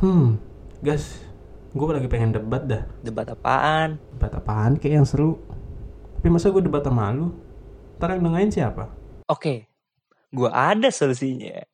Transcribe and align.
Hmm, 0.00 0.40
gas, 0.80 1.20
gue 1.76 1.84
lagi 1.84 2.08
pengen 2.08 2.32
debat 2.32 2.64
dah. 2.64 2.88
Debat 3.04 3.36
apaan? 3.36 4.00
Debat 4.16 4.32
apaan 4.32 4.80
kayak 4.80 4.96
yang 4.96 5.04
seru. 5.04 5.36
Tapi 6.16 6.32
masa 6.32 6.48
gue 6.48 6.64
debat 6.64 6.80
sama 6.80 7.12
lu? 7.12 7.36
Ntar 8.00 8.16
yang 8.16 8.32
dengerin 8.32 8.48
siapa? 8.48 8.88
Oke, 9.28 9.68
gua 10.32 10.72
ada 10.72 10.88
solusinya. 10.88 11.68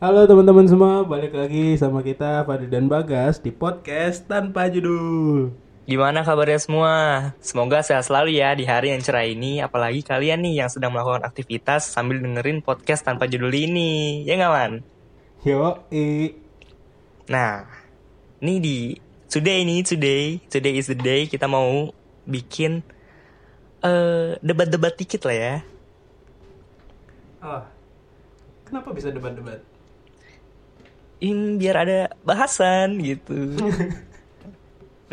Halo 0.00 0.24
teman-teman 0.24 0.64
semua, 0.64 1.04
balik 1.04 1.36
lagi 1.36 1.76
sama 1.76 2.00
kita 2.00 2.40
Fadil 2.48 2.72
dan 2.72 2.88
Bagas 2.88 3.36
di 3.36 3.52
podcast 3.52 4.24
tanpa 4.24 4.72
judul. 4.72 5.52
Gimana 5.82 6.22
kabarnya 6.22 6.62
semua? 6.62 6.92
Semoga 7.42 7.82
sehat 7.82 8.06
selalu 8.06 8.38
ya 8.38 8.54
di 8.54 8.62
hari 8.62 8.94
yang 8.94 9.02
cerah 9.02 9.26
ini. 9.26 9.58
Apalagi 9.58 10.06
kalian 10.06 10.38
nih 10.46 10.62
yang 10.62 10.70
sedang 10.70 10.94
melakukan 10.94 11.26
aktivitas 11.26 11.90
sambil 11.90 12.22
dengerin 12.22 12.62
podcast 12.62 13.02
tanpa 13.02 13.26
judul 13.26 13.50
ini. 13.50 14.22
Ya 14.22 14.38
nggak, 14.38 14.52
Man? 14.54 14.72
Yo, 15.42 15.82
i. 15.90 16.38
Nah, 17.26 17.66
ini 18.38 18.62
di 18.62 18.78
today 19.26 19.66
nih, 19.66 19.82
today, 19.82 20.24
today 20.46 20.74
is 20.78 20.86
the 20.86 20.94
day 20.94 21.26
kita 21.26 21.50
mau 21.50 21.90
bikin 22.30 22.86
eh 23.82 24.38
debat-debat 24.38 24.94
dikit 24.94 25.26
lah 25.26 25.34
ya. 25.34 25.54
Oh, 27.42 27.62
kenapa 28.70 28.94
bisa 28.94 29.10
debat-debat? 29.10 29.58
Ini 31.18 31.58
biar 31.58 31.74
ada 31.74 32.00
bahasan 32.22 33.02
gitu. 33.02 33.34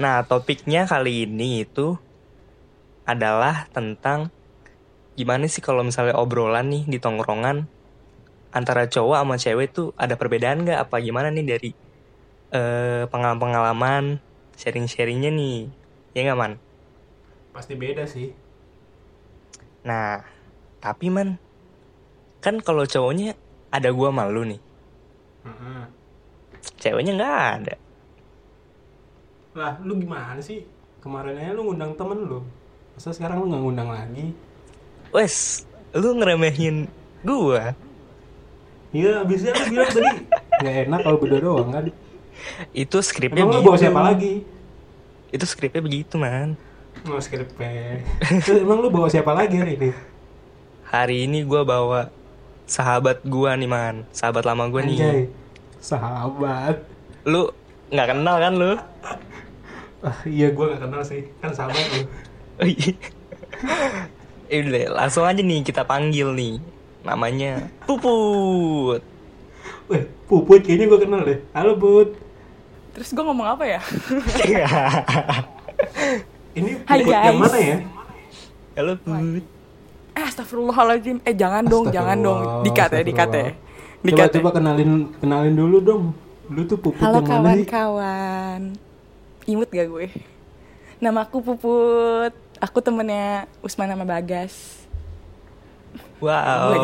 nah, 0.01 0.15
topiknya 0.29 0.87
kali 0.91 1.27
ini 1.27 1.67
itu 1.67 1.99
adalah 3.03 3.55
tentang 3.75 4.19
gimana 5.17 5.45
sih 5.53 5.59
kalau 5.67 5.81
misalnya 5.83 6.15
obrolan 6.15 6.71
nih 6.73 6.83
di 6.87 6.97
tongkrongan 7.03 7.67
antara 8.57 8.87
cowok 8.93 9.17
sama 9.19 9.35
cewek 9.43 9.67
tuh 9.75 9.87
ada 10.03 10.15
perbedaan 10.19 10.63
nggak 10.63 10.79
apa 10.87 10.95
gimana 11.05 11.27
nih 11.35 11.45
dari 11.51 11.69
eh, 12.55 13.03
pengalaman-pengalaman 13.11 14.23
sharing-sharingnya 14.57 15.31
nih 15.33 15.55
ya 16.15 16.21
nggak 16.25 16.39
man? 16.39 16.53
Pasti 17.53 17.73
beda 17.75 18.05
sih. 18.07 18.31
Nah, 19.87 20.23
tapi 20.83 21.07
man, 21.11 21.39
kan 22.43 22.55
kalau 22.63 22.83
cowoknya 22.87 23.35
ada 23.71 23.89
gua 23.91 24.09
malu 24.15 24.43
nih, 24.47 24.59
Heeh. 25.45 25.83
ceweknya 26.81 27.11
nggak 27.17 27.35
ada. 27.59 27.75
Lah, 29.59 29.75
lu 29.83 29.99
gimana 29.99 30.39
sih? 30.39 30.63
Kemarin 31.03 31.35
aja 31.35 31.51
lu 31.51 31.67
ngundang 31.67 31.91
temen 31.99 32.15
lu. 32.15 32.39
Masa 32.95 33.11
sekarang 33.11 33.43
lu 33.43 33.51
nggak 33.51 33.59
ngundang 33.67 33.89
lagi? 33.91 34.31
Wes, 35.11 35.67
lu 35.91 36.15
ngeremehin 36.15 36.87
gua. 37.27 37.75
Iya, 38.95 39.19
abisnya 39.19 39.51
lu 39.51 39.63
bilang 39.67 39.91
tadi 39.91 40.11
nggak 40.63 40.75
enak 40.87 40.99
kalau 41.03 41.17
berdua 41.19 41.39
doang 41.43 41.69
kan? 41.75 41.91
Itu 42.71 43.03
skripnya 43.03 43.43
Emang 43.43 43.51
lu 43.51 43.59
begitu. 43.59 43.67
bawa 43.67 43.77
siapa 43.83 43.99
lagi? 43.99 44.33
Itu 45.27 45.43
skripnya 45.43 45.81
begitu, 45.83 46.15
man. 46.15 46.55
Oh, 47.03 47.19
skripnya. 47.19 47.99
Terus 48.47 48.63
emang 48.63 48.79
lu 48.79 48.87
bawa 48.87 49.11
siapa 49.11 49.35
lagi 49.35 49.59
hari 49.59 49.75
ini? 49.75 49.91
Hari 50.87 51.27
ini 51.27 51.43
gua 51.43 51.67
bawa 51.67 52.07
sahabat 52.63 53.27
gua 53.27 53.59
nih, 53.59 53.67
man. 53.67 54.07
Sahabat 54.15 54.47
lama 54.47 54.71
gua 54.71 54.87
nih. 54.87 55.27
Sahabat. 55.83 56.79
Lu 57.27 57.51
nggak 57.91 58.07
kenal 58.07 58.39
kan 58.39 58.53
lu? 58.55 58.73
Ah, 59.99 60.15
iya 60.23 60.47
gua 60.49 60.71
nggak 60.71 60.81
kenal 60.83 61.01
sih. 61.03 61.27
Kan 61.39 61.51
sahabat 61.51 61.83
lu. 61.91 62.03
Oh, 62.59 62.67
iya. 62.67 62.91
Eh, 64.51 64.59
udah, 64.59 64.99
langsung 64.99 65.23
aja 65.23 65.39
nih 65.39 65.63
kita 65.63 65.83
panggil 65.83 66.35
nih. 66.35 66.59
Namanya 67.07 67.71
Puput. 67.87 68.99
Weh, 69.87 70.03
Puput 70.27 70.59
kayaknya 70.59 70.91
gua 70.91 70.99
kenal 70.99 71.21
deh. 71.23 71.39
Halo, 71.55 71.79
Put. 71.79 72.19
Terus 72.91 73.15
gue 73.15 73.23
ngomong 73.23 73.47
apa 73.47 73.63
ya? 73.63 73.79
Ini 76.51 76.83
Hai, 76.83 76.99
Puput 76.99 77.15
yang 77.15 77.31
guys. 77.31 77.39
mana 77.39 77.57
ya? 77.57 77.77
Halo, 78.75 78.91
Put. 78.99 79.43
Eh 80.11 80.23
astagfirullahaladzim 80.25 81.23
Eh 81.23 81.31
jangan 81.31 81.63
dong, 81.63 81.87
jangan 81.87 82.19
dong 82.19 82.39
Dikat 82.67 82.91
ya, 82.91 82.99
dikat 82.99 83.29
ya. 83.31 83.55
Dikat 84.03 84.27
Coba 84.27 84.27
ya 84.27 84.35
coba 84.35 84.49
kenalin 84.51 84.91
kenalin 85.15 85.55
dulu 85.55 85.77
dong. 85.79 86.03
Lu 86.49 86.65
tuh 86.65 86.75
Puput 86.75 86.99
Halo 86.99 87.21
yang 87.21 87.23
mana 87.23 87.55
sih? 87.55 87.63
kawan-kawan 87.63 88.61
Imut 89.49 89.69
gak 89.73 89.89
gue? 89.89 90.13
Nama 91.01 91.25
aku 91.25 91.41
Puput 91.41 92.33
Aku 92.61 92.77
temennya 92.85 93.49
Usman 93.65 93.89
sama 93.89 94.05
Bagas 94.05 94.85
Wow. 96.21 96.77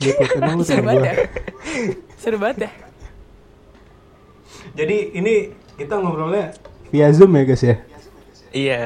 Iya. 0.00 0.16
Emang 0.40 0.56
lu 0.56 0.64
Seru 0.64 0.82
banget 0.88 1.04
ya 1.04 1.14
Seru 2.16 2.36
banget 2.40 2.58
ya 2.64 2.70
Jadi 4.72 4.96
ini 5.12 5.52
kita 5.76 6.00
ngobrolnya 6.00 6.56
via 6.88 7.08
Zoom 7.12 7.36
ya, 7.36 7.42
guys 7.44 7.64
ya. 7.64 7.76
Iya. 8.52 8.80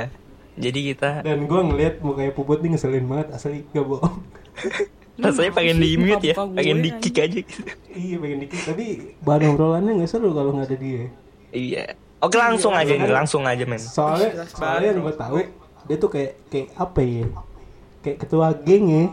Jadi 0.59 0.79
kita 0.95 1.23
Dan 1.23 1.47
gua 1.47 1.63
ngeliat 1.63 2.03
mukanya 2.03 2.35
Puput 2.35 2.59
nih 2.59 2.75
ngeselin 2.75 3.07
banget 3.07 3.31
asli 3.31 3.63
gak 3.71 3.87
bohong. 3.87 4.19
Rasanya 5.17 5.53
pengen 5.57 5.79
di 5.81 5.97
mute 5.97 6.25
ya, 6.29 6.35
pengen 6.37 6.79
di 6.85 6.91
kick 7.01 7.17
aja 7.17 7.41
gitu. 7.41 7.61
iya 7.97 8.17
pengen 8.21 8.39
dikit 8.45 8.61
tapi 8.69 8.85
bahan 9.25 9.57
obrolannya 9.57 9.93
nggak 10.03 10.11
seru 10.11 10.37
kalau 10.37 10.53
nggak 10.53 10.69
ada 10.69 10.77
dia. 10.77 11.05
Iya. 11.57 11.85
Oke 12.21 12.37
langsung 12.41 12.73
aja 12.73 12.93
nih, 12.97 13.13
langsung 13.13 13.43
aja 13.45 13.65
men. 13.69 13.81
Soalnya 13.81 14.45
soalnya 14.49 14.93
yang 14.93 15.05
gue 15.05 15.15
tahu 15.17 15.37
dia 15.87 15.97
tuh 16.01 16.11
kayak 16.13 16.33
kayak 16.49 16.69
apa 16.77 17.01
ya? 17.05 17.25
Kayak 18.01 18.19
ketua 18.25 18.47
geng 18.65 18.87
ya. 18.89 19.05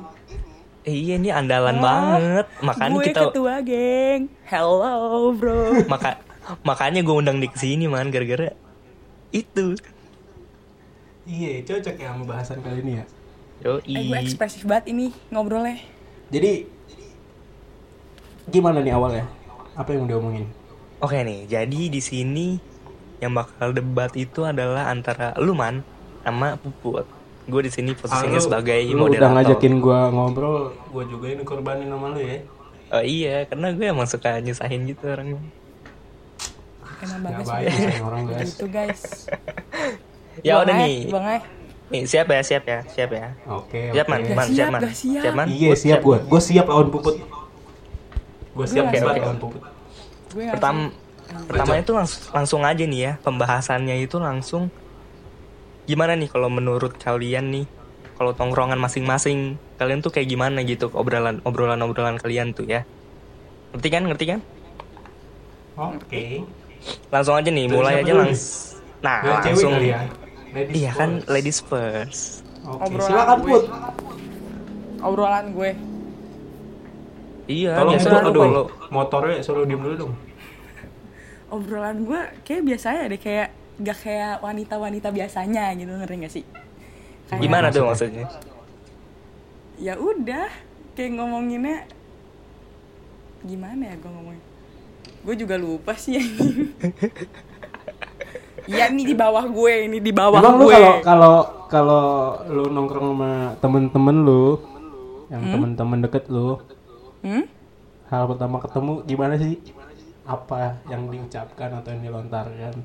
Eh, 0.84 0.96
iya 1.00 1.16
ini 1.16 1.32
andalan 1.32 1.80
banget, 1.80 2.48
makanya 2.60 2.96
Gue 3.00 3.08
kita 3.08 3.20
ketua 3.32 3.64
geng 3.64 4.28
Hello 4.44 5.32
bro 5.32 5.80
maka 5.88 6.20
makanya 6.68 7.00
gue 7.00 7.16
undang 7.16 7.40
di 7.40 7.48
sini 7.56 7.88
man 7.88 8.12
gara-gara 8.12 8.52
itu. 9.32 9.80
Iya 11.24 11.64
cocok 11.64 11.96
ya 11.96 12.12
sama 12.12 12.24
bahasan 12.28 12.60
kali 12.60 12.84
ini 12.84 13.00
ya. 13.00 13.06
Yo 13.64 13.80
Eh 13.82 14.04
gue 14.04 14.18
ekspresif 14.20 14.64
banget 14.64 14.92
ini 14.92 15.10
ngobrolnya 15.30 15.80
Jadi 16.28 16.68
gimana 18.46 18.84
nih 18.84 18.92
awalnya? 18.92 19.24
Apa 19.74 19.96
yang 19.96 20.04
udah 20.04 20.20
omongin? 20.20 20.46
Oke 21.00 21.16
nih, 21.18 21.48
jadi 21.48 21.82
di 21.88 22.00
sini 22.00 22.60
yang 23.18 23.32
bakal 23.32 23.72
debat 23.72 24.12
itu 24.14 24.44
adalah 24.44 24.88
antara 24.88 25.32
lu 25.38 25.54
man 25.54 25.80
sama 26.22 26.56
Puput. 26.58 27.08
Gue 27.44 27.62
di 27.62 27.72
sini 27.72 27.92
posisinya 27.94 28.28
Ah, 28.30 28.40
lu- 28.40 28.46
sebagai 28.46 28.80
lu 28.86 29.00
moderator. 29.02 29.20
udah 29.22 29.30
ngajakin 29.34 29.74
gua 29.80 30.00
ngobrol, 30.10 30.72
gua 30.90 31.04
juga 31.06 31.28
ini 31.30 31.44
korbanin 31.44 31.88
sama 31.88 32.08
lu 32.10 32.20
ya. 32.20 32.40
Oh 32.90 33.02
iya, 33.02 33.36
karena 33.46 33.68
gue 33.72 33.86
emang 33.86 34.06
suka 34.06 34.38
nyusahin 34.38 34.84
gitu 34.86 35.08
orangnya. 35.08 35.40
Baik 37.04 37.68
udah 37.68 37.92
sama 37.92 38.06
orang 38.06 38.24
guys. 38.26 38.48
Gitu 38.50 38.66
guys 38.68 39.02
Ya 40.48 40.60
udah 40.60 40.76
nih. 40.78 41.08
Buang 41.08 41.28
aja 41.30 41.48
Nih, 41.92 42.04
siap 42.08 42.28
ya, 42.32 42.42
siap 42.42 42.64
ya, 42.64 42.80
siap 42.88 43.10
ya. 43.12 43.28
Oke. 43.50 43.92
Siap 43.92 44.08
man, 44.08 44.20
oke. 44.24 44.28
Gak 44.30 44.38
man, 44.38 44.48
siap, 44.48 44.56
siap 44.56 44.70
man. 44.72 44.82
gak 44.82 44.96
siap. 44.96 45.34
man. 45.36 45.48
Iya 45.52 45.72
siap 45.76 46.00
gua. 46.00 46.18
Gua 46.24 46.42
siap 46.42 46.66
lawan 46.70 46.88
Puput. 46.88 47.16
Gua 48.56 48.66
siap 48.66 48.86
debat 48.90 49.14
siap. 49.14 49.24
lawan 49.28 49.38
Puput. 49.42 49.62
Pertama 50.34 50.82
pertamanya 51.50 51.82
itu 51.82 51.94
langsung, 51.96 52.22
langsung 52.36 52.62
aja 52.62 52.84
nih 52.84 53.00
ya, 53.00 53.12
pembahasannya 53.22 53.96
itu 54.06 54.18
langsung 54.22 54.70
gimana 55.84 56.16
nih 56.16 56.32
kalau 56.32 56.48
menurut 56.48 56.96
kalian 56.96 57.52
nih 57.52 57.66
kalau 58.16 58.32
tongkrongan 58.32 58.80
masing-masing 58.80 59.60
kalian 59.76 60.00
tuh 60.00 60.16
kayak 60.16 60.32
gimana 60.32 60.64
gitu 60.64 60.88
obrolan 60.96 61.44
obrolan 61.44 61.82
obrolan 61.84 62.16
kalian 62.16 62.56
tuh 62.56 62.64
ya 62.64 62.88
ngerti 63.76 63.90
kan 63.92 64.04
ngerti 64.08 64.26
kan 64.32 64.40
Oke. 65.76 66.46
langsung 67.12 67.36
aja 67.36 67.50
nih 67.52 67.68
mulai 67.68 68.00
aja 68.00 68.12
dulu 68.16 68.24
langsung 68.24 68.80
nah 69.04 69.20
Dari 69.20 69.52
langsung 69.52 69.74
kali 69.76 69.92
ya. 69.92 70.00
Ladies 70.54 70.76
iya 70.76 70.92
kan 70.94 71.12
first. 71.18 71.28
ladies 71.28 71.60
first 71.62 72.24
Oke, 72.64 72.80
Obrolan 72.88 73.04
silakan 73.04 73.38
gue. 73.38 73.50
Put. 73.50 73.64
Obrolan 75.02 75.46
gue 75.52 75.72
iya 77.46 77.72
Tolong 77.76 77.92
biasa 77.92 78.08
Put, 78.08 78.14
tuh 78.14 78.30
aduh. 78.30 78.42
kalau 78.42 78.64
Motornya 78.90 79.36
suruh 79.42 79.66
diem 79.66 79.80
dulu 79.80 79.96
dong. 80.00 80.14
obrolan 81.50 82.02
gue 82.02 82.18
kayak 82.42 82.64
biasanya 82.64 83.02
deh 83.08 83.20
kayak 83.20 83.48
gak 83.76 83.98
kayak 84.00 84.34
wanita-wanita 84.40 85.10
biasanya 85.10 85.74
gitu 85.74 85.90
ngerti 85.92 86.16
gak 86.20 86.34
sih? 86.34 86.44
Kayak, 87.26 87.40
gimana 87.40 87.68
tuh 87.70 87.84
maksudnya? 87.84 88.26
Ya 89.76 89.94
udah 89.96 90.50
kayak 90.94 91.14
ngomonginnya 91.14 91.86
gimana 93.44 93.82
ya 93.86 93.96
gue 93.96 94.08
ngomongin? 94.08 94.42
Gue 95.22 95.36
juga 95.36 95.56
lupa 95.56 95.94
sih. 95.94 96.18
Iya 98.64 98.90
ini 98.90 99.04
di 99.04 99.12
bawah 99.14 99.44
gue, 99.44 99.74
ini 99.86 100.00
di 100.00 100.12
bawah 100.12 100.40
Emang 100.40 100.56
gue. 100.58 100.72
kalau 100.72 100.94
kalau 101.02 101.36
kalau 101.68 102.04
lu 102.48 102.64
nongkrong 102.70 103.12
sama 103.12 103.32
temen-temen 103.60 104.18
lu, 104.24 104.56
yang 105.28 105.44
temen-temen 105.44 106.00
deket 106.02 106.26
lu, 106.30 106.60
Hmm? 107.20 107.48
hal 108.08 108.24
pertama 108.28 108.60
ketemu 108.60 108.94
gimana 109.04 109.36
sih? 109.36 109.60
Apa 110.24 110.80
yang 110.88 111.08
diucapkan 111.08 111.70
atau 111.74 111.90
yang 111.92 112.04
dilontarkan? 112.04 112.76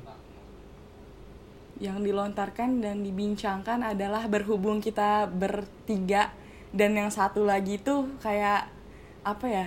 yang 1.79 2.03
dilontarkan 2.03 2.83
dan 2.83 3.07
dibincangkan 3.07 3.95
adalah 3.95 4.27
berhubung 4.27 4.83
kita 4.83 5.31
bertiga 5.31 6.27
dan 6.75 6.91
yang 6.91 7.07
satu 7.07 7.47
lagi 7.47 7.79
tuh 7.79 8.03
kayak 8.19 8.67
apa 9.23 9.45
ya 9.47 9.65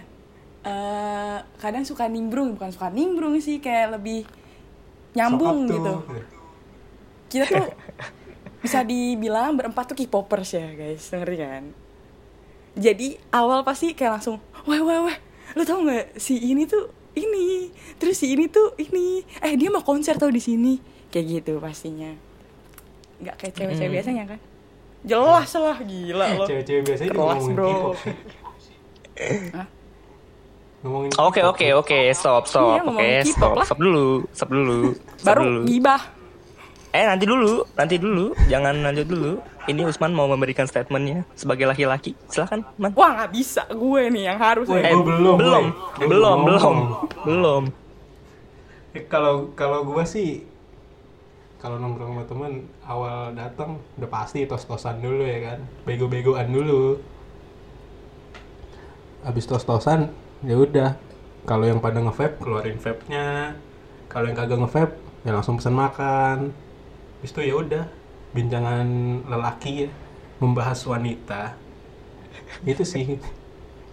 eh 0.63 1.39
kadang 1.57 1.83
suka 1.83 2.05
nimbrung 2.07 2.53
bukan 2.53 2.69
suka 2.69 2.93
nimbrung 2.93 3.41
sih 3.41 3.59
kayak 3.59 3.97
lebih 3.97 4.29
nyambung 5.13 5.65
tuh. 5.65 5.75
gitu. 5.75 5.95
kita 7.29 7.45
tuh 7.49 7.69
bisa 8.61 8.81
dibilang 8.83 9.57
berempat 9.57 9.89
tuh 9.89 9.97
K-popers 9.97 10.53
ya 10.53 10.69
guys. 10.73 11.09
Ngerti 11.09 11.37
kan? 11.37 11.65
Jadi 12.73 13.21
awal 13.29 13.61
pasti 13.63 13.93
kayak 13.93 14.21
langsung 14.21 14.41
wah 14.65 14.81
wah 14.81 15.05
wah 15.05 15.17
lu 15.53 15.63
tau 15.63 15.81
nggak? 15.81 16.17
Si 16.17 16.41
ini 16.41 16.65
tuh 16.65 16.89
ini 17.13 17.69
terus 17.97 18.17
si 18.17 18.33
ini 18.33 18.49
tuh 18.49 18.73
ini. 18.77 19.21
Eh 19.41 19.53
dia 19.55 19.69
mau 19.69 19.85
konser 19.85 20.17
tau 20.17 20.33
di 20.33 20.41
sini. 20.41 20.81
Kayak 21.09 21.27
gitu 21.29 21.53
pastinya. 21.61 22.13
Nggak 23.21 23.37
kayak 23.37 23.53
cewek-cewek 23.53 23.89
Mm. 23.89 23.97
biasanya 23.97 24.25
kan? 24.25 24.41
Jelas 25.03 25.51
lah 25.53 25.79
gila 25.83 26.27
loh. 26.39 26.47
Cewek-cewek 26.49 26.83
biasanya 26.87 27.11
juga 27.11 27.21
Kelas, 27.21 27.37
ngomongin 27.37 27.57
bro. 27.57 27.77
Hah? 29.53 29.69
Ngomongin 30.83 31.11
Oke 31.19 31.41
oke 31.47 31.67
oke 31.79 31.99
stop 32.13 32.45
stop 32.51 32.83
Iya, 32.83 32.91
oke 32.91 33.09
K-pop 33.23 33.33
stop 33.33 33.53
lah. 33.55 33.67
stop 33.67 33.79
dulu 33.79 34.07
stop 34.35 34.51
dulu 34.51 34.79
stop 35.17 35.27
baru 35.27 35.43
dulu. 35.47 35.61
gibah 35.67 36.03
Eh 36.93 37.09
nanti 37.09 37.25
dulu, 37.25 37.65
nanti 37.73 37.97
dulu, 37.97 38.37
jangan 38.53 38.85
lanjut 38.85 39.09
dulu. 39.09 39.41
Ini 39.65 39.89
Usman 39.89 40.13
mau 40.13 40.29
memberikan 40.29 40.69
statementnya 40.69 41.25
sebagai 41.33 41.65
laki-laki. 41.65 42.13
Silakan, 42.29 42.69
Man. 42.77 42.93
wah 42.93 43.17
nggak 43.17 43.33
bisa 43.33 43.65
gue 43.73 44.13
nih 44.13 44.29
yang 44.29 44.37
harus 44.37 44.69
ya. 44.69 44.93
belum, 44.93 45.01
belum, 45.09 45.37
woi. 45.41 45.41
Gua 45.41 45.65
belum, 45.97 46.05
belum 46.05 46.39
belum, 46.45 46.61
ngomong. 46.61 46.79
belum. 47.25 47.63
Eh, 48.93 49.09
kalau 49.09 49.49
kalau 49.57 49.89
gua 49.89 50.05
sih 50.05 50.45
kalau 51.65 51.81
nongkrong 51.81 52.13
sama 52.13 52.25
temen 52.29 52.53
awal 52.85 53.33
datang 53.33 53.81
udah 53.97 54.11
pasti 54.13 54.45
tos-tosan 54.45 55.01
dulu 55.01 55.25
ya 55.25 55.39
kan 55.49 55.59
bego-begoan 55.89 56.53
dulu 56.53 57.01
habis 59.25 59.49
tos-tosan 59.49 60.13
ya 60.43 60.57
udah 60.57 60.91
kalau 61.43 61.67
yang 61.67 61.79
pada 61.79 61.99
nge-vape 61.99 62.39
keluarin 62.39 62.79
vape-nya 62.79 63.55
kalau 64.07 64.27
yang 64.27 64.37
kagak 64.37 64.59
nge-vape 64.59 64.95
ya 65.23 65.31
langsung 65.31 65.59
pesan 65.59 65.75
makan 65.75 66.39
habis 67.19 67.31
itu 67.31 67.41
ya 67.43 67.55
udah 67.55 67.85
bincangan 68.33 68.87
lelaki 69.27 69.87
ya 69.87 69.89
membahas 70.43 70.83
wanita 70.83 71.55
itu 72.67 72.83
sih 72.83 73.19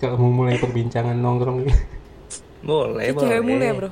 kalau 0.02 0.18
mau 0.18 0.44
mulai 0.44 0.58
perbincangan 0.58 1.14
nongkrong 1.14 1.70
Boleh, 2.60 3.08
Kayak 3.08 3.16
boleh. 3.16 3.24
cewek 3.24 3.44
mulu 3.46 3.64
ya 3.64 3.74
bro 3.74 3.90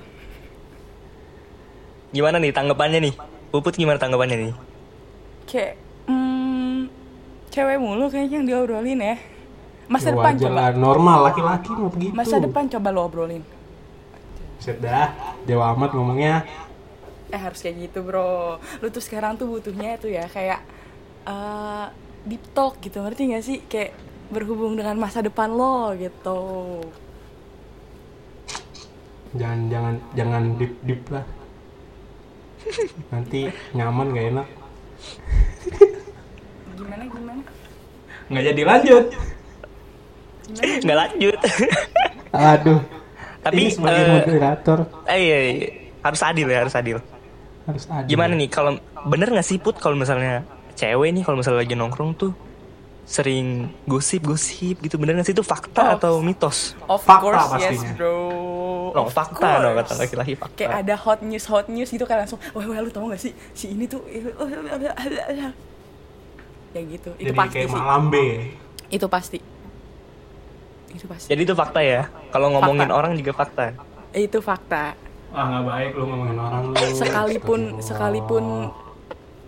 Gimana 2.07 2.39
nih 2.39 2.51
tanggapannya 2.51 2.99
nih? 3.03 3.13
Puput 3.51 3.75
gimana 3.75 3.99
tanggapannya 3.99 4.37
nih? 4.39 4.53
kayak 5.47 5.79
hmm, 6.07 6.91
cewek 7.47 7.79
mulu 7.79 8.11
kayaknya 8.11 8.35
yang 8.35 8.47
diobrolin 8.47 8.99
ya 8.99 9.15
masa 9.93 10.07
Ya 10.07 10.13
depan 10.15 10.33
coba 10.41 10.61
lah, 10.61 10.69
normal 10.85 11.19
laki-laki 11.27 11.71
mau 11.79 11.89
begitu 11.93 12.15
masa 12.17 12.35
depan 12.45 12.63
coba 12.73 12.89
lo 12.95 13.01
obrolin 13.07 13.43
Set 14.63 14.77
dah, 14.81 15.13
dewa 15.45 15.65
amat 15.73 15.91
ngomongnya. 15.93 16.35
eh 17.27 17.39
harus 17.45 17.59
kayak 17.63 17.77
gitu 17.91 17.99
bro 18.07 18.55
lu 18.81 18.87
tuh 18.95 19.03
sekarang 19.03 19.35
tuh 19.39 19.47
butuhnya 19.51 19.99
itu 19.99 20.07
ya 20.17 20.25
kayak 20.31 20.59
eh 21.27 21.85
deep 22.29 22.43
talk 22.55 22.73
gitu 22.85 22.97
ngerti 23.03 23.21
gak 23.35 23.43
sih 23.47 23.57
kayak 23.71 23.91
berhubung 24.33 24.73
dengan 24.79 24.95
masa 24.99 25.19
depan 25.27 25.49
lo 25.59 25.91
gitu 26.03 26.39
Jangan 29.39 29.59
jangan 29.71 29.95
jangan 30.17 30.43
deep 30.59 30.73
deep 30.87 31.01
lah. 31.13 31.25
Nanti 33.11 33.41
nyaman 33.77 34.07
gak 34.15 34.25
enak. 34.31 34.47
gimana 36.77 37.03
gimana 37.09 37.41
Nggak 38.29 38.43
jadi 38.53 38.61
lanjut. 38.67 39.05
Nggak 40.49 40.97
lanjut. 40.97 41.37
Aduh. 42.29 42.79
Tapi, 43.39 43.55
ini 43.55 43.69
sebagai 43.69 44.01
eh, 44.01 44.11
moderator 44.13 44.79
eh, 45.05 45.17
iya, 45.17 45.37
iya. 45.45 45.67
harus 46.01 46.19
adil 46.21 46.47
ya, 46.47 46.59
harus 46.59 46.73
adil. 46.73 46.97
harus 47.63 47.83
ada. 47.85 48.03
Gimana 48.03 48.33
nih 48.33 48.47
kalau 48.47 48.75
bener 49.05 49.27
nggak 49.29 49.43
sih 49.45 49.55
Put 49.57 49.75
kalau 49.75 49.95
misalnya 49.95 50.43
cewek 50.73 51.09
nih 51.09 51.21
kalau 51.21 51.37
misalnya 51.37 51.61
lagi 51.61 51.73
nongkrong 51.73 52.11
tuh 52.13 52.31
sering 53.03 53.67
gosip-gosip 53.83 54.79
gitu 54.81 54.95
bener 54.95 55.15
nggak 55.15 55.23
sih 55.23 55.31
itu 55.31 55.39
fakta 55.41 55.79
Oh. 55.81 55.95
atau 55.95 56.13
mitos? 56.19 56.75
of 56.85 56.99
Fakta 56.99 57.23
course 57.23 57.43
yes 57.57 57.79
pastinya. 57.79 57.91
bro 57.95 58.19
No, 58.89 59.01
Of 59.03 59.11
fakta 59.11 59.47
no 59.57 59.69
kata 59.73 59.93
laki-laki 59.97 60.33
fakta. 60.33 60.55
kayak 60.57 60.73
ada 60.81 60.95
hot 60.97 61.19
news 61.21 61.45
hot 61.45 61.67
news 61.67 61.87
gitu 61.87 62.03
kan 62.03 62.19
langsung 62.19 62.39
wah 62.51 62.63
wah 62.63 62.77
lu 62.77 62.87
tau 62.87 63.03
gak 63.05 63.19
sih 63.21 63.31
si 63.53 63.69
ini 63.69 63.83
tuh 63.85 64.03
ya 66.69 66.81
gitu 66.83 67.09
itu 67.15 67.25
Jadi 67.25 67.31
pasti 67.33 67.53
kayak 67.53 67.67
sih 67.67 67.75
malambe. 67.75 68.25
itu 68.89 69.05
pasti 69.07 69.37
itu 70.97 71.05
pasti 71.05 71.27
Jadi 71.29 71.41
itu 71.41 71.53
fakta 71.53 71.79
ya. 71.79 72.01
Kalau 72.27 72.49
ngomongin 72.49 72.85
Fakta. 72.85 72.97
orang 72.97 73.11
juga 73.15 73.31
fakta. 73.33 73.65
itu 74.11 74.39
fakta 74.39 74.97
Ah 75.29 75.43
nggak 75.45 75.63
baik 75.63 75.91
lu 75.93 76.03
ngomongin 76.05 76.37
orang 76.37 76.61
lu. 76.65 76.73
sekalipun 76.91 77.61
sekalipun 77.77 78.45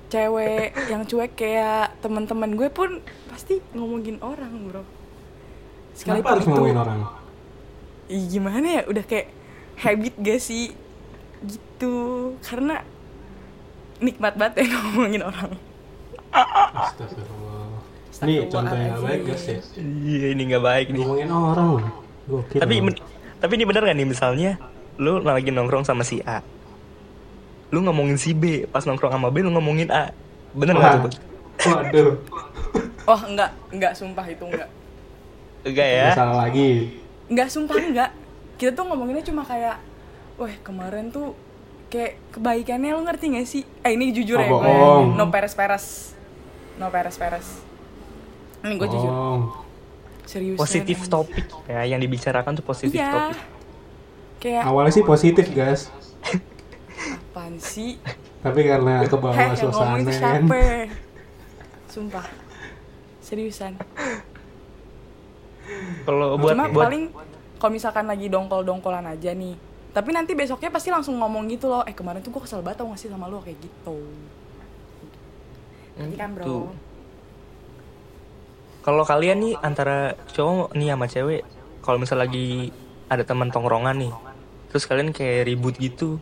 cewek 0.07 0.69
yang 0.85 1.01
cuek 1.03 1.33
kayak 1.33 1.97
teman-teman 1.99 2.53
gue 2.53 2.67
pun 2.67 3.01
pasti 3.27 3.57
ngomongin 3.71 4.17
orang 4.19 4.53
bro 4.65 4.83
Kenapa 5.95 6.33
harus 6.33 6.45
ngomongin 6.45 6.77
orang? 6.77 6.99
Ih, 8.07 8.23
gimana 8.27 8.67
ya 8.71 8.83
udah 8.85 9.03
kayak 9.03 9.27
habit 9.77 10.13
gak 10.17 10.39
sih 10.39 10.71
gitu 11.41 11.95
karena 12.39 12.83
nikmat 13.97 14.33
banget 14.33 14.61
ya 14.61 14.65
ngomongin 14.75 15.23
orang 15.23 15.51
Astagfirullah. 16.29 17.48
Ini 18.11 18.47
contoh 18.47 18.73
yang 18.73 18.89
nggak 18.91 19.03
baik 19.03 19.21
guys 19.23 19.45
ya. 19.45 19.59
Iya 19.79 20.27
ini 20.31 20.41
nggak 20.45 20.63
baik 20.63 20.87
nih. 20.89 20.99
Ngomongin 20.99 21.29
orang. 21.29 21.69
Gokil. 22.25 22.59
Tapi 22.59 22.73
lu. 22.75 22.83
men- 22.85 23.03
tapi 23.37 23.51
ini 23.55 23.63
bener 23.63 23.81
gak 23.81 23.95
nih 23.95 24.03
misalnya 24.05 24.51
lu 24.95 25.17
lagi 25.19 25.47
nongkrong 25.47 25.81
sama 25.81 26.03
si 26.03 26.19
A, 26.21 26.43
lu 27.69 27.79
ngomongin 27.79 28.19
si 28.19 28.35
B, 28.35 28.65
pas 28.65 28.83
nongkrong 28.83 29.09
sama 29.09 29.29
B 29.29 29.39
lu 29.39 29.49
ngomongin 29.49 29.87
A, 29.89 30.11
bener 30.51 30.75
nggak 30.75 30.91
tuh? 30.91 30.99
Wah. 30.99 31.03
Put? 31.07 31.13
Waduh. 31.63 32.11
oh 33.11 33.21
enggak 33.25 33.51
enggak 33.69 33.93
sumpah 33.95 34.25
itu 34.25 34.43
enggak 34.43 34.69
Enggak 35.61 35.87
ya? 35.87 36.07
Salah 36.13 36.37
lagi. 36.43 36.99
enggak 37.25 37.47
sumpah 37.47 37.77
enggak 37.77 38.11
kita 38.55 38.73
tuh 38.73 38.83
ngomonginnya 38.83 39.23
cuma 39.23 39.41
kayak 39.41 39.79
wah 40.35 40.51
kemarin 40.59 41.07
tuh 41.07 41.31
kayak 41.87 42.19
kebaikannya 42.29 42.91
lo 42.91 43.01
ngerti 43.01 43.25
gak 43.31 43.47
sih 43.47 43.63
eh 43.79 43.91
ini 43.91 44.11
jujur 44.11 44.35
Oh, 44.35 44.43
ya 44.43 44.47
gue 44.47 44.59
bohong. 44.59 45.05
no 45.15 45.25
peres 45.29 45.53
peres 45.53 46.11
no 46.75 46.87
peres 46.87 47.15
peres 47.15 47.47
ini 48.61 48.73
gue 48.75 48.87
jujur 48.87 49.09
Oh. 49.09 49.39
serius 50.23 50.55
Positif 50.55 51.05
topik 51.05 51.45
ya, 51.65 51.81
yang 51.85 51.97
dibicarakan 51.97 52.53
tuh 52.53 52.63
positif 52.63 52.95
iya 52.95 53.09
topik. 53.09 53.39
kayak 54.39 54.63
Awalnya 54.63 54.91
sih 54.91 55.03
positif 55.03 55.45
guys. 55.49 55.89
apaan 57.29 57.55
sih 57.57 57.97
Tapi 58.39 58.59
karena 58.61 59.03
ke 59.03 59.11
Heh, 59.11 59.19
bawah 59.19 59.35
yang 59.35 59.51
ngomong 59.51 60.03
suasana 60.05 60.11
kan. 60.15 60.41
Sumpah. 61.89 62.25
Seriusan. 63.19 63.73
Kalau 66.03 66.37
buat 66.37 66.53
Cuma 66.53 66.65
buat 66.67 66.85
paling 66.87 67.03
kalau 67.57 67.71
misalkan 67.71 68.05
lagi 68.05 68.25
dongkol-dongkolan 68.27 69.05
aja 69.05 69.33
nih. 69.33 69.53
Tapi 69.89 70.09
nanti 70.09 70.31
besoknya 70.31 70.69
pasti 70.69 70.87
langsung 70.87 71.17
ngomong 71.17 71.49
gitu 71.49 71.67
loh. 71.67 71.83
Eh 71.83 71.91
kemarin 71.91 72.21
tuh 72.21 72.31
gue 72.31 72.39
kesel 72.39 72.61
banget 72.61 72.79
tau 72.79 72.89
gak 72.89 72.97
sih 72.97 73.09
sama 73.09 73.27
lo 73.27 73.41
kayak 73.41 73.59
gitu. 73.59 73.97
Nanti 75.97 76.15
kan 76.15 76.31
bro. 76.31 76.45
Tuh. 76.45 76.65
Kalau 78.79 79.03
kalian 79.03 79.43
nih 79.43 79.53
antara 79.59 80.15
cowok 80.31 80.71
nih 80.71 80.95
sama 80.95 81.05
cewek, 81.11 81.41
kalau 81.83 81.97
misal 81.99 82.15
lagi 82.15 82.71
ada 83.11 83.23
teman 83.27 83.51
tongkrongan 83.51 83.95
nih, 83.99 84.13
terus 84.71 84.87
kalian 84.87 85.11
kayak 85.11 85.51
ribut 85.51 85.75
gitu, 85.75 86.15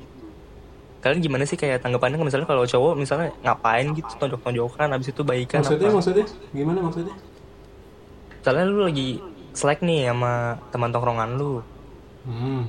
kalian 1.06 1.22
gimana 1.22 1.46
sih 1.46 1.56
kayak 1.56 1.86
tanggapannya 1.86 2.18
misalnya 2.18 2.50
kalau 2.50 2.66
cowok 2.66 2.94
misalnya 2.98 3.30
ngapain 3.46 3.94
gitu 3.94 4.10
tonjok-tonjokan, 4.18 4.90
abis 4.90 5.14
itu 5.14 5.22
baikan 5.22 5.62
Maksudnya 5.62 5.90
apa? 5.94 5.96
maksudnya 6.02 6.26
gimana 6.52 6.80
maksudnya? 6.82 7.16
Misalnya 8.42 8.64
lu 8.66 8.80
lagi 8.90 9.10
slack 9.54 9.80
nih 9.86 10.10
sama 10.10 10.58
teman 10.74 10.90
tongkrongan 10.90 11.32
lu, 11.38 11.62
Hmm. 12.28 12.68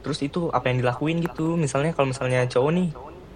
terus 0.00 0.22
itu 0.24 0.48
apa 0.54 0.72
yang 0.72 0.80
dilakuin 0.80 1.20
gitu, 1.20 1.58
misalnya 1.58 1.92
kalau 1.92 2.08
misalnya 2.08 2.48
cowok 2.48 2.72
nih 2.72 2.88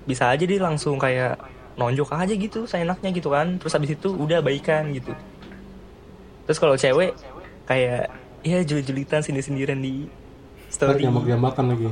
bisa 0.09 0.33
aja 0.33 0.45
dia 0.49 0.57
langsung 0.57 0.97
kayak 0.97 1.37
nonjok 1.77 2.17
aja 2.17 2.33
gitu, 2.33 2.65
seenaknya 2.65 3.11
gitu 3.13 3.29
kan, 3.29 3.61
terus 3.61 3.77
abis 3.77 3.99
itu 3.99 4.09
udah 4.15 4.41
baikan 4.41 4.89
gitu. 4.95 5.13
Terus 6.51 6.59
kalau 6.59 6.75
cewek 6.75 7.15
kayak 7.63 8.11
ya 8.43 8.59
julit-julitan 8.67 9.23
sini-sendirian 9.23 9.79
di 9.79 10.11
story. 10.67 11.07
jambak-jambakan 11.07 11.65
lagi. 11.71 11.87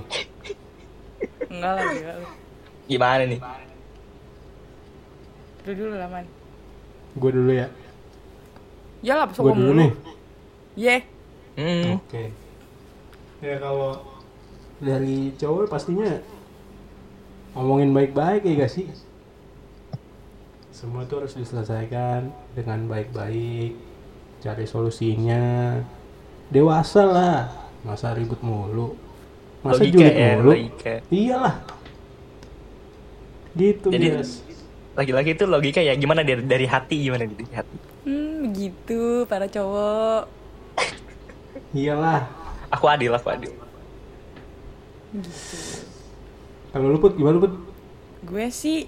Enggak 1.47 1.73
lah, 1.79 1.85
enggak 1.87 2.17
lah. 2.19 2.33
Gimana 2.91 3.23
nih? 3.31 3.41
Lu 5.63 5.73
dulu 5.79 5.95
lah, 5.95 6.11
Man. 6.11 6.27
Gue 7.15 7.31
dulu 7.31 7.55
ya. 7.55 7.71
Ya 8.99 9.15
lah, 9.23 9.31
Gue 9.31 9.55
dulu 9.55 9.79
nih. 9.79 9.91
Ye. 10.75 10.97
Hmm, 11.55 12.03
Oke. 12.03 12.35
Ya 13.39 13.63
kalau 13.63 14.03
dari 14.83 15.39
cowok 15.39 15.71
pastinya 15.71 16.19
ngomongin 17.55 17.95
baik-baik 17.95 18.43
ya 18.43 18.67
gak 18.67 18.75
sih? 18.75 18.91
semua 20.79 21.03
tuh 21.11 21.27
harus 21.27 21.35
diselesaikan 21.35 22.31
dengan 22.55 22.87
baik-baik 22.87 23.88
cari 24.39 24.65
solusinya. 24.65 25.77
Dewasa 26.49 27.03
lah. 27.05 27.41
Masa 27.83 28.13
ribut 28.13 28.41
mulu? 28.41 28.97
Masa 29.61 29.83
logika 29.83 29.93
julid 29.99 30.15
ya 30.15 30.31
mulu? 30.37 30.51
logika. 30.53 30.95
Iyalah. 31.11 31.55
Gitu 33.53 33.89
Jadi- 33.91 34.11
lagi-lagi 34.99 35.31
itu 35.35 35.45
logika 35.47 35.81
ya. 35.81 35.95
Gimana 35.95 36.23
dari 36.23 36.43
dari 36.43 36.67
hati 36.67 36.97
gimana 36.99 37.27
dari 37.27 37.47
hati? 37.51 37.77
Hmm, 38.07 38.51
begitu 38.51 39.27
para 39.27 39.47
cowok. 39.47 40.25
iyalah. 41.71 42.27
Aku 42.69 42.85
adil 42.89 43.13
aku 43.13 43.29
adil. 43.29 43.53
Kalau 46.69 46.87
lu 46.93 46.99
put 47.01 47.17
gimana 47.17 47.41
put? 47.41 47.53
Gue 48.29 48.53
sih 48.53 48.85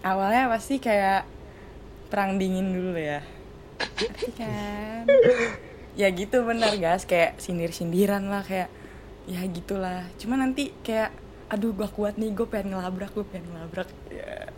awalnya 0.00 0.46
pasti 0.48 0.78
kayak 0.78 1.26
perang 2.08 2.38
dingin 2.38 2.70
dulu 2.70 2.94
ya. 2.94 3.20
Kan? 4.38 5.04
ya 5.98 6.08
gitu 6.12 6.46
bener 6.46 6.72
guys, 6.76 7.04
kayak 7.04 7.36
sindir-sindiran 7.36 8.24
lah 8.24 8.40
kayak 8.46 8.70
ya 9.28 9.40
gitulah. 9.46 10.06
Cuma 10.16 10.38
nanti 10.38 10.72
kayak 10.80 11.12
aduh 11.50 11.74
gua 11.74 11.90
kuat 11.90 12.14
nih, 12.14 12.30
gue 12.30 12.46
pengen 12.46 12.78
ngelabrak, 12.78 13.10
gue 13.10 13.26
pengen 13.26 13.50
ngelabrak. 13.50 13.90
Ya. 14.08 14.48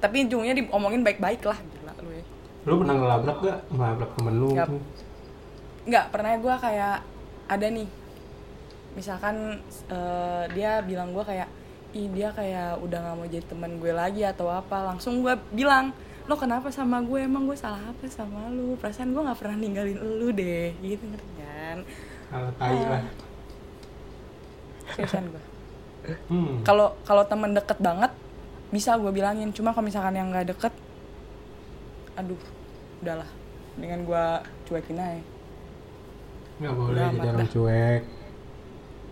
Tapi 0.00 0.26
ujungnya 0.26 0.56
diomongin 0.56 1.04
baik-baik 1.04 1.44
lah, 1.44 1.58
gila 1.60 1.92
lu 2.00 2.10
ya. 2.12 2.24
lu 2.66 2.74
pernah 2.82 2.96
ngelabrak 2.98 3.38
gak 3.46 3.60
ngelabrak 3.70 4.10
temen 4.18 4.34
lu 4.34 4.48
Nggak. 4.50 4.66
gitu? 4.66 4.78
nggak 5.86 6.06
pernah 6.10 6.32
gue 6.34 6.54
kayak 6.58 6.96
ada 7.46 7.66
nih 7.70 7.88
misalkan 8.98 9.62
eh, 9.86 10.44
dia 10.50 10.82
bilang 10.82 11.14
gue 11.14 11.22
kayak 11.22 11.46
ih 11.94 12.10
dia 12.10 12.34
kayak 12.34 12.82
udah 12.82 12.98
nggak 12.98 13.16
mau 13.16 13.28
jadi 13.30 13.46
teman 13.46 13.72
gue 13.78 13.92
lagi 13.94 14.26
atau 14.26 14.50
apa 14.50 14.82
langsung 14.82 15.22
gue 15.22 15.30
bilang 15.54 15.94
lo 16.26 16.34
kenapa 16.34 16.68
sama 16.68 16.98
gue? 17.00 17.22
Emang 17.22 17.46
gue 17.46 17.54
salah 17.54 17.78
apa 17.80 18.02
sama 18.08 18.50
lu? 18.50 18.74
Perasaan 18.76 19.14
gue 19.14 19.22
nggak 19.22 19.38
pernah 19.38 19.56
ninggalin 19.56 19.98
lu 19.98 20.28
deh 20.30 20.74
gitu 20.80 21.04
ngerti 21.06 21.32
kan? 21.38 21.78
Kalau 22.26 22.50
tai 22.58 22.76
lah. 22.76 23.04
Seriusan 24.92 25.26
gue. 25.30 25.44
Hmm. 26.30 26.62
kalau 26.62 26.94
kalau 27.02 27.26
teman 27.26 27.50
deket 27.50 27.82
banget 27.82 28.14
bisa 28.70 28.94
gue 28.94 29.10
bilangin. 29.10 29.50
Cuma 29.50 29.74
kalau 29.74 29.90
misalkan 29.90 30.14
yang 30.14 30.30
nggak 30.30 30.54
deket 30.54 30.70
aduh 32.14 32.38
udahlah. 33.02 33.26
Dengan 33.74 34.06
gue 34.06 34.24
cuekin 34.64 35.02
aja. 35.02 35.18
Nggak 36.56 36.74
boleh 36.74 36.94
Udah 36.94 37.10
jadi 37.10 37.28
orang 37.28 37.50
cuek. 37.50 38.02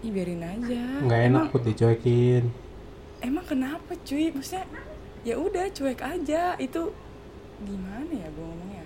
Ih 0.01 0.11
biarin 0.15 0.43
aja. 0.43 0.83
Nggak 1.03 1.21
enak 1.21 1.41
Emang- 1.43 1.51
put 1.51 1.63
dicuekin. 1.67 2.45
Emang 3.19 3.45
kenapa 3.45 3.93
cuy? 4.07 4.31
Maksudnya 4.31 4.65
ya 5.27 5.35
udah 5.35 5.67
cuek 5.75 5.99
aja. 5.99 6.55
Itu 6.57 6.95
gimana 7.63 8.11
ya 8.11 8.29
gue 8.29 8.45
ngomongnya? 8.45 8.85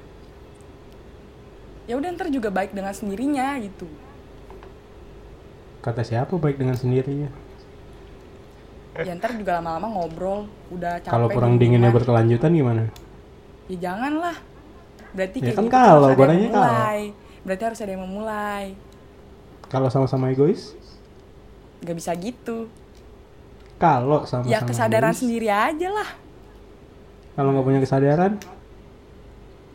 Ya 1.89 1.95
udah 1.97 2.09
ntar 2.13 2.29
juga 2.29 2.53
baik 2.53 2.77
dengan 2.77 2.93
sendirinya 2.93 3.57
gitu. 3.65 3.89
Kata 5.81 6.05
siapa 6.05 6.37
baik 6.37 6.61
dengan 6.61 6.77
sendirinya? 6.77 7.33
Ya 8.99 9.15
ntar 9.15 9.33
juga 9.39 9.63
lama-lama 9.63 9.89
ngobrol 9.95 10.51
udah 10.75 10.99
capek 11.01 11.13
kalau 11.15 11.29
perang 11.31 11.55
di 11.57 11.65
dinginnya 11.65 11.95
berkelanjutan 11.95 12.51
gimana? 12.51 12.83
Ya 13.71 13.89
jangan 13.89 14.13
lah 14.21 14.37
berarti 15.17 15.41
Ya 15.41 15.57
kan 15.57 15.65
gitu 15.65 15.73
kalau, 15.73 16.09
yang 16.13 16.29
nanya 16.29 16.49
kalau. 16.53 16.69
berarti 17.47 17.63
harus 17.65 17.81
ada 17.81 17.93
yang 17.97 18.05
memulai. 18.05 18.77
Kalau 19.73 19.89
sama-sama 19.89 20.29
egois? 20.29 20.77
Nggak 21.81 21.97
bisa 21.97 22.11
gitu. 22.21 22.69
Kalau 23.79 24.27
sama-sama 24.27 24.51
ya 24.51 24.61
kesadaran 24.67 25.15
egois, 25.15 25.21
sendiri 25.25 25.49
aja 25.49 25.89
lah. 25.89 26.11
Kalau 27.39 27.55
nggak 27.55 27.65
punya 27.65 27.81
kesadaran 27.81 28.33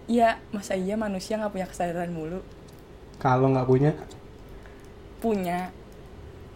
ya 0.07 0.39
masa 0.51 0.75
iya 0.75 1.00
manusia 1.00 1.39
nggak 1.39 1.53
punya 1.53 1.67
kesadaran 1.67 2.12
mulu? 2.12 2.39
Kalau 3.19 3.48
nggak 3.51 3.67
punya? 3.67 3.91
Punya. 5.24 5.72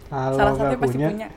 Kalau 0.08 0.36
salah 0.36 0.52
satunya 0.56 0.78
pasti 0.80 0.96
punya? 0.96 1.28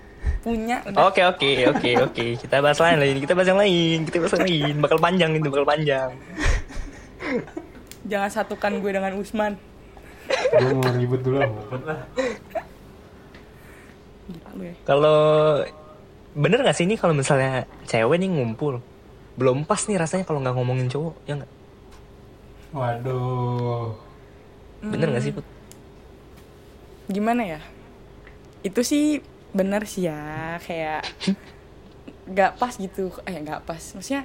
punya. 0.42 0.78
Oke 1.10 1.22
oke 1.26 1.50
oke 1.70 1.92
oke. 2.10 2.26
Kita 2.38 2.62
bahas 2.62 2.80
lain 2.82 2.98
lain 3.02 3.18
kita 3.22 3.34
bahas 3.34 3.50
yang 3.50 3.62
lain. 3.62 4.00
Kita 4.06 4.18
bahas 4.22 4.34
yang 4.38 4.46
lain. 4.48 4.74
Bakal 4.82 4.98
panjang 4.98 5.32
itu 5.38 5.48
bakal 5.50 5.68
panjang. 5.68 6.10
Jangan 8.12 8.30
satukan 8.30 8.82
gue 8.82 8.92
dengan 8.92 9.14
Usman. 9.18 9.54
Gue 10.30 10.74
mau 10.78 10.92
ribut 10.94 11.22
dulu. 11.22 11.40
Ribut 11.42 11.82
lah. 11.86 12.02
Gila 14.30 14.50
lu 14.58 14.64
ya. 14.66 14.76
Kalau 14.86 15.20
bener 16.32 16.60
nggak 16.64 16.78
sih 16.78 16.86
ini 16.88 16.96
kalau 16.98 17.14
misalnya 17.14 17.70
cewek 17.86 18.18
nih 18.18 18.30
ngumpul? 18.30 18.82
Belum 19.38 19.64
pas 19.64 19.82
nih 19.86 19.98
rasanya 20.02 20.26
kalau 20.26 20.42
nggak 20.42 20.56
ngomongin 20.58 20.90
cowok 20.90 21.16
ya 21.30 21.38
nggak 21.38 21.61
waduh. 22.72 23.94
Bener 24.82 25.08
nggak 25.10 25.24
sih 25.24 25.32
Put? 25.32 25.46
gimana 27.08 27.44
ya? 27.44 27.62
Itu 28.62 28.82
sih 28.82 29.20
bener 29.52 29.84
sih 29.84 30.08
ya 30.08 30.56
kayak 30.60 31.04
nggak 32.26 32.52
pas 32.56 32.74
gitu. 32.74 33.12
Eh 33.24 33.36
nggak 33.38 33.64
pas. 33.64 33.82
Maksudnya 33.94 34.24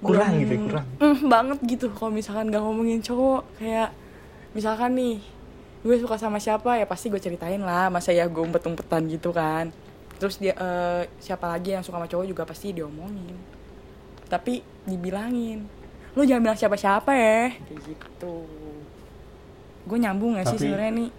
Kurang 0.00 0.32
belum- 0.32 0.40
gitu, 0.40 0.54
kurang. 0.64 0.86
mm, 0.96 1.18
banget 1.28 1.58
gitu 1.66 1.86
kalau 1.92 2.08
misalkan 2.10 2.48
nggak 2.48 2.62
ngomongin 2.62 3.02
cowok. 3.02 3.42
Kayak 3.58 3.90
misalkan 4.54 4.94
nih 4.94 5.18
gue 5.80 5.96
suka 5.96 6.16
sama 6.16 6.36
siapa 6.36 6.76
ya 6.76 6.84
pasti 6.84 7.08
gue 7.08 7.16
ceritain 7.16 7.56
lah 7.56 7.88
masa 7.88 8.12
ya 8.12 8.24
gue 8.24 8.40
umpet-umpetan 8.40 9.04
gitu 9.08 9.32
kan. 9.32 9.68
Terus 10.16 10.36
dia 10.36 10.52
eh, 10.54 11.02
siapa 11.18 11.48
lagi 11.48 11.72
yang 11.72 11.82
suka 11.82 11.98
sama 11.98 12.08
cowok 12.08 12.26
juga 12.26 12.42
pasti 12.44 12.72
diomongin. 12.72 13.36
Tapi 14.30 14.60
dibilangin 14.86 15.66
lu 16.10 16.22
jangan 16.22 16.42
bilang 16.42 16.58
siapa-siapa 16.58 17.12
ya. 17.12 17.54
Kayak 17.64 17.80
gitu. 17.86 18.34
Gue 19.84 19.98
nyambung 19.98 20.34
gak 20.34 20.46
sih 20.46 20.56
Tapi- 20.56 20.64
sebenarnya 20.66 20.94
nih? 20.96 21.10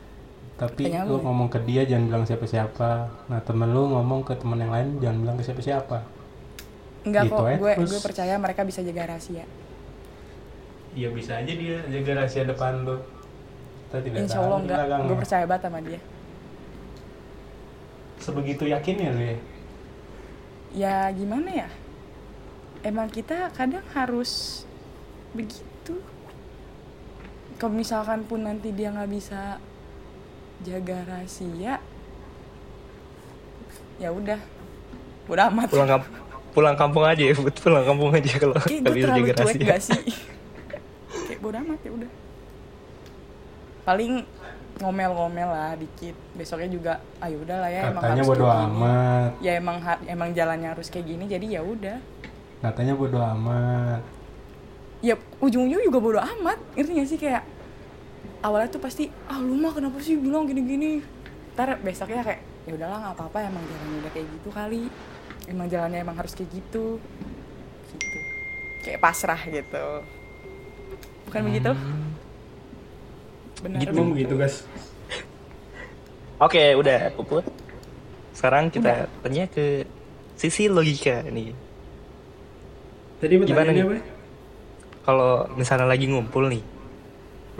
tapi 0.52 0.94
lu 0.94 1.18
ngomong 1.18 1.50
ke 1.50 1.58
dia 1.66 1.82
jangan 1.84 2.06
bilang 2.06 2.24
siapa-siapa. 2.24 2.90
Nah 3.26 3.42
temen 3.42 3.66
lu 3.68 3.90
ngomong 3.90 4.22
ke 4.22 4.38
temen 4.38 4.56
yang 4.56 4.70
lain 4.70 5.02
jangan 5.02 5.18
bilang 5.20 5.36
ke 5.36 5.44
siapa-siapa. 5.44 6.06
Enggak 7.02 7.24
Gitu 7.26 7.34
kok, 7.34 7.46
ya, 7.50 7.58
gue 7.58 7.74
gue 7.82 8.00
percaya 8.00 8.34
mereka 8.38 8.62
bisa 8.62 8.80
jaga 8.80 9.10
rahasia. 9.10 9.42
iya 10.92 11.08
bisa 11.10 11.40
aja 11.40 11.50
dia 11.50 11.82
jaga 11.90 12.12
rahasia 12.16 12.46
depan 12.46 12.86
lu. 12.86 12.94
Kita 13.90 13.98
tidak 14.04 14.18
Insya 14.22 14.38
Allah 14.40 14.60
enggak, 14.60 14.78
belakang. 14.78 15.02
gue 15.04 15.18
percaya 15.18 15.44
banget 15.46 15.64
sama 15.66 15.80
dia. 15.82 16.02
sebegitu 18.20 18.64
yakinnya 18.68 19.10
lu 19.10 19.22
ya? 19.24 19.38
Ya 20.72 20.96
gimana 21.10 21.50
ya? 21.50 21.70
Emang 22.82 23.10
kita 23.10 23.50
kadang 23.52 23.82
harus 23.92 24.64
begitu. 25.32 25.94
Kalau 27.58 27.74
misalkan 27.78 28.26
pun 28.26 28.42
nanti 28.42 28.74
dia 28.74 28.90
nggak 28.90 29.12
bisa 29.12 29.62
jaga 30.66 30.98
rahasia, 31.06 31.78
ya 34.02 34.10
udah, 34.10 34.40
udah 35.30 35.46
amat. 35.54 35.70
pulang 35.70 35.90
kamp 35.90 36.06
pulang 36.52 36.76
kampung 36.76 37.06
aja 37.08 37.24
ya 37.24 37.34
pulang 37.64 37.86
kampung 37.88 38.12
aja 38.12 38.32
kalau 38.36 38.56
nggak 38.60 38.94
bisa 38.94 39.10
jaga 39.14 39.32
cuek 39.40 39.40
rahasia 39.40 39.70
gak 39.70 39.82
sih? 39.82 40.04
Kayak 41.30 41.40
bodo 41.40 41.58
amat 41.62 41.80
ya 41.86 41.92
udah. 41.96 42.12
Paling 43.82 44.14
ngomel-ngomel 44.82 45.50
lah 45.50 45.74
dikit. 45.78 46.18
Besoknya 46.34 46.70
juga, 46.70 46.94
ayo 47.22 47.38
udah 47.46 47.58
lah 47.62 47.70
ya 47.70 47.82
emang 47.94 48.02
katanya 48.02 48.22
harus 48.22 48.30
bodo 48.30 48.44
kayak 48.44 48.58
gini. 48.58 48.74
amat 48.74 49.32
Ya 49.42 49.52
emang 49.58 49.78
emang 50.10 50.30
jalannya 50.34 50.70
harus 50.74 50.88
kayak 50.90 51.06
gini 51.06 51.24
jadi 51.30 51.46
ya 51.46 51.62
udah. 51.62 51.98
katanya 52.62 52.94
bodo 52.94 53.18
amat 53.18 54.02
Ya 55.02 55.18
ujung-ujung 55.42 55.82
juga 55.82 55.98
bodo 55.98 56.20
amat. 56.22 56.58
Ngerti 56.78 56.92
gak 56.94 57.10
sih 57.10 57.20
kayak 57.20 57.44
awalnya 58.46 58.70
tuh 58.70 58.82
pasti 58.82 59.10
ah 59.30 59.38
lu 59.42 59.58
mah 59.58 59.74
kenapa 59.74 59.98
sih 60.02 60.18
bilang 60.18 60.46
gini-gini. 60.46 61.02
Ntar 61.58 61.82
besoknya 61.82 62.22
kayak 62.22 62.42
ya 62.70 62.72
udahlah 62.78 62.98
nggak 63.02 63.16
apa-apa 63.18 63.38
emang 63.50 63.64
jalannya 63.66 63.98
udah 64.06 64.12
kayak 64.14 64.28
gitu 64.30 64.50
kali. 64.54 64.84
Emang 65.50 65.68
jalannya 65.68 66.00
emang 66.06 66.16
harus 66.18 66.34
kayak 66.38 66.50
gitu. 66.54 67.02
Gitu. 67.90 68.18
Kayak 68.86 69.00
pasrah 69.02 69.42
gitu. 69.50 69.86
Bukan 71.30 71.42
begitu? 71.50 71.72
Benar. 73.62 73.78
Gitu. 73.78 74.02
begitu 74.02 74.34
guys 74.42 74.66
oke 76.42 76.64
udah 76.82 77.14
puput 77.14 77.46
sekarang 78.34 78.74
kita 78.74 79.06
tanya 79.22 79.46
ke 79.46 79.86
sisi 80.34 80.66
logika 80.66 81.22
nih 81.30 81.54
tadi 83.22 83.38
Gimana 83.38 83.70
pertanyaannya 83.70 83.84
nih? 83.86 83.86
apa 83.86 84.21
kalau 85.02 85.50
misalnya 85.58 85.88
lagi 85.90 86.06
ngumpul 86.10 86.50
nih 86.50 86.64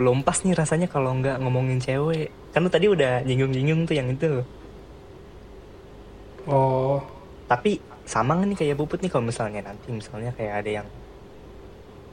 belum 0.00 0.24
pas 0.24 0.40
nih 0.40 0.56
rasanya 0.56 0.88
kalau 0.88 1.12
nggak 1.20 1.38
ngomongin 1.38 1.78
cewek. 1.78 2.32
Kan 2.50 2.64
lu 2.64 2.70
tadi 2.72 2.88
udah 2.88 3.22
nyinggung-nyinggung 3.22 3.86
tuh 3.86 3.94
yang 3.96 4.08
itu. 4.10 4.42
Oh. 6.48 6.98
Tapi 7.46 7.78
sama 8.08 8.34
nggak 8.34 8.48
nih 8.50 8.58
kayak 8.58 8.76
puput 8.80 8.98
nih 9.04 9.10
kalau 9.12 9.28
misalnya 9.28 9.62
nanti 9.62 9.92
misalnya 9.92 10.34
kayak 10.34 10.64
ada 10.64 10.70
yang 10.82 10.86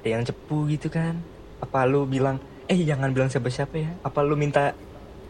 ada 0.04 0.08
yang 0.08 0.24
cepu 0.28 0.70
gitu 0.70 0.92
kan? 0.92 1.18
Apa 1.64 1.88
lu 1.88 2.06
bilang 2.06 2.38
eh 2.70 2.78
jangan 2.84 3.10
bilang 3.16 3.32
siapa-siapa 3.32 3.76
ya. 3.80 3.92
Apa 4.04 4.22
lu 4.22 4.36
minta 4.36 4.76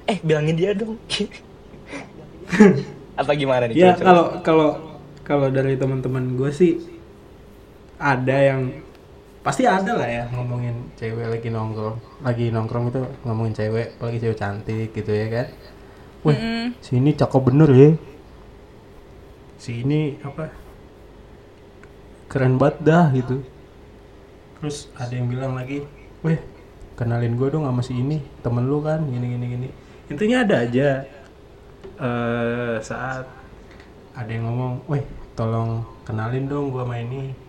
eh 0.10 0.18
bilangin 0.20 0.58
dia 0.58 0.74
dong. 0.74 0.98
Apa 3.20 3.36
gimana 3.36 3.70
nih 3.70 3.76
ya 3.78 3.94
kalau 4.00 4.42
kalau 4.42 4.70
kalau 5.22 5.48
dari 5.54 5.78
teman-teman 5.78 6.34
gue 6.34 6.50
sih 6.50 6.82
ada 8.02 8.34
yang 8.34 8.74
pasti 9.50 9.66
ada 9.66 9.98
lah 9.98 10.06
ya 10.06 10.24
ngomongin 10.30 10.94
cewek 10.94 11.26
lagi 11.26 11.50
nongkrong. 11.50 11.98
Lagi 12.22 12.54
nongkrong 12.54 12.94
itu 12.94 13.02
ngomongin 13.26 13.58
cewek 13.58 13.98
apalagi 13.98 14.22
cewek 14.22 14.38
cantik 14.38 14.94
gitu 14.94 15.10
ya 15.10 15.26
kan. 15.26 15.48
Wah 16.22 16.38
Mm-mm. 16.38 16.78
si 16.86 17.02
ini 17.02 17.18
cakep 17.18 17.42
bener 17.50 17.70
ya. 17.74 17.90
Si 19.58 19.82
ini 19.82 20.22
apa? 20.22 20.54
Keren 22.30 22.62
banget 22.62 22.78
dah 22.86 23.10
gitu. 23.10 23.42
Terus 24.62 24.94
ada 24.94 25.18
yang 25.18 25.26
bilang 25.26 25.58
lagi 25.58 25.82
weh 26.22 26.38
kenalin 26.94 27.34
gue 27.34 27.50
dong 27.50 27.66
sama 27.66 27.82
si 27.82 27.98
ini 27.98 28.22
temen 28.46 28.70
lu 28.70 28.86
kan 28.86 29.02
gini 29.02 29.34
gini 29.34 29.46
gini. 29.50 29.68
Intinya 30.14 30.46
ada 30.46 30.62
aja. 30.62 31.10
Eh 31.98 32.78
saat 32.86 33.26
ada 34.14 34.30
yang 34.30 34.46
ngomong 34.46 34.86
weh 34.86 35.02
tolong 35.34 35.82
kenalin 36.06 36.46
dong 36.46 36.70
gue 36.70 36.86
sama 36.86 37.02
ini 37.02 37.49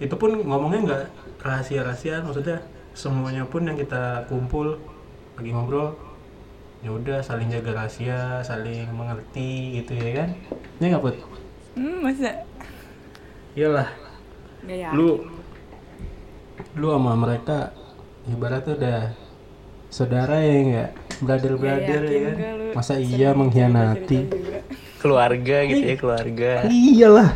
itu 0.00 0.14
pun 0.16 0.32
ngomongnya 0.34 0.80
nggak 0.82 1.02
rahasia 1.38 1.84
rahasia 1.84 2.14
maksudnya 2.20 2.58
semuanya 2.92 3.44
pun 3.44 3.62
yang 3.62 3.76
kita 3.76 4.24
kumpul 4.26 4.80
lagi 5.36 5.50
ngobrol 5.52 5.94
ya 6.80 6.90
udah 6.90 7.20
saling 7.20 7.52
jaga 7.52 7.76
rahasia 7.76 8.40
saling 8.40 8.88
mengerti 8.90 9.78
gitu 9.78 9.92
ya 9.94 10.24
kan 10.24 10.28
ya 10.76 10.86
nggak 10.90 11.04
put 11.04 11.16
Hmm, 11.70 12.02
masa? 12.02 12.42
iyalah 13.54 13.86
yakin. 14.66 14.90
lu 14.90 15.22
lu 16.74 16.86
sama 16.90 17.14
mereka 17.14 17.70
ibaratnya 18.26 18.72
udah 18.74 19.00
saudara 19.86 20.40
ya 20.40 20.54
nggak 20.60 20.90
brother 21.20 21.54
brother 21.54 22.00
ya 22.02 22.10
yakin 22.10 22.22
kan 22.34 22.58
masa 22.74 22.94
iya 22.96 23.30
mengkhianati. 23.32 24.20
Keluarga 25.00 25.56
gitu 25.64 25.84
ya, 25.84 25.96
keluarga. 25.96 26.52
iyalah 26.68 27.30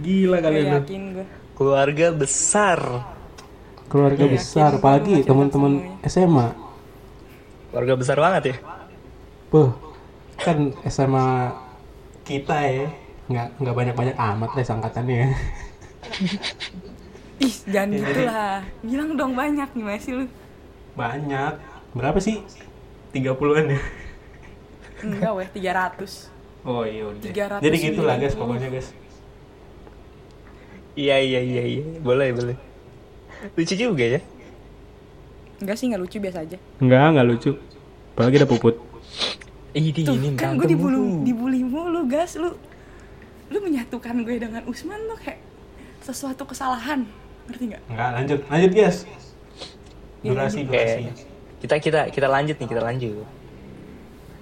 gila 0.00 0.36
kalian 0.40 0.66
yakin 0.80 1.02
gue. 1.14 1.26
Keluarga 1.54 2.10
besar. 2.10 2.80
keluarga 3.84 4.26
Iya, 4.26 4.32
besar 4.32 4.70
apalagi 4.74 5.22
teman-teman. 5.22 6.02
SMA 6.02 6.50
Keluarga 7.68 7.94
besar 7.94 8.16
banget 8.16 8.42
ya. 8.44 8.56
Puh, 9.48 9.70
kan 10.36 10.58
SMA 10.84 11.52
kita 12.22 12.58
ya 12.60 12.86
nggak 13.24 13.46
nggak 13.56 13.74
banyak 13.74 13.94
banyak 13.94 14.16
amat 14.16 14.50
deh 14.52 14.66
sangkatannya 14.66 15.16
ya. 15.16 15.28
Ih, 17.40 17.54
jangan 17.66 17.88
Iya, 17.88 17.98
gitu 18.00 18.20
lah. 18.24 18.56
Bilang 18.80 19.10
dong 19.14 19.32
banyak 19.34 19.68
gimana 19.70 19.98
sih 19.98 20.12
lu? 20.12 20.26
banyak 20.94 21.58
berapa 21.90 22.18
sih 22.18 22.38
30-an 23.10 23.66
ya 23.68 23.80
Enggak 25.02 25.30
weh, 25.34 25.48
300. 25.50 26.30
oh 26.62 26.86
iya 26.86 27.02
udah 27.04 27.58
300 27.58 27.60
jadi 27.60 27.76
gitulah 27.82 28.14
guys 28.14 28.32
pokoknya 28.32 28.70
guys 28.70 28.94
Iya 30.94 31.16
iya 31.18 31.40
iya 31.42 31.62
iya. 31.66 31.82
Boleh 32.00 32.30
boleh. 32.30 32.56
Lucu 33.54 33.74
juga 33.74 34.04
ya. 34.06 34.20
Enggak 35.58 35.76
sih, 35.78 35.86
enggak 35.90 36.02
lucu 36.02 36.16
biasa 36.18 36.38
aja. 36.42 36.58
nggak 36.82 37.06
nggak 37.14 37.26
lucu 37.26 37.52
apalagi 38.14 38.36
ada 38.38 38.46
puput 38.46 38.74
Ih, 39.74 39.90
di 39.90 40.06
Tuh, 40.06 40.14
ini 40.14 40.38
kan 40.38 40.54
gue 40.54 40.70
dibully, 40.70 40.94
mulu. 40.94 41.26
dibully 41.26 41.60
mulu, 41.66 42.00
gas 42.06 42.38
lu. 42.38 42.54
Lu 43.50 43.58
menyatukan 43.58 44.22
gue 44.22 44.38
dengan 44.38 44.62
Usman 44.70 45.02
tuh 45.10 45.18
kayak 45.18 45.42
sesuatu 45.98 46.46
kesalahan. 46.46 47.02
Ngerti 47.50 47.74
nggak? 47.74 47.82
nggak 47.90 48.10
lanjut 48.14 48.38
lanjut 48.46 48.70
guys 48.70 48.96
Iya, 50.22 50.30
durasi 50.30 50.58
Oke. 50.62 50.70
durasi 50.70 51.02
Kita 51.58 51.74
kita 51.82 52.00
kita 52.08 52.28
lanjut 52.30 52.54
nih, 52.54 52.68
kita 52.70 52.82
lanjut. 52.82 53.26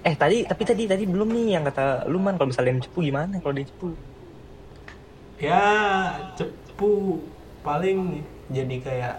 Eh 0.03 0.13
tadi 0.13 0.37
tapi 0.45 0.63
tadi 0.63 0.83
tadi 0.85 1.03
belum 1.09 1.29
nih 1.31 1.45
yang 1.55 1.63
kata 1.65 2.05
lu 2.05 2.19
man 2.21 2.37
kalau 2.37 2.51
misalnya 2.51 2.77
cepu 2.83 2.99
gimana 3.01 3.39
kalau 3.39 3.55
dia 3.55 3.65
cepu? 3.65 3.95
Ya 5.43 5.63
cepu 6.39 7.19
paling 7.67 8.23
jadi 8.47 8.75
kayak 8.79 9.15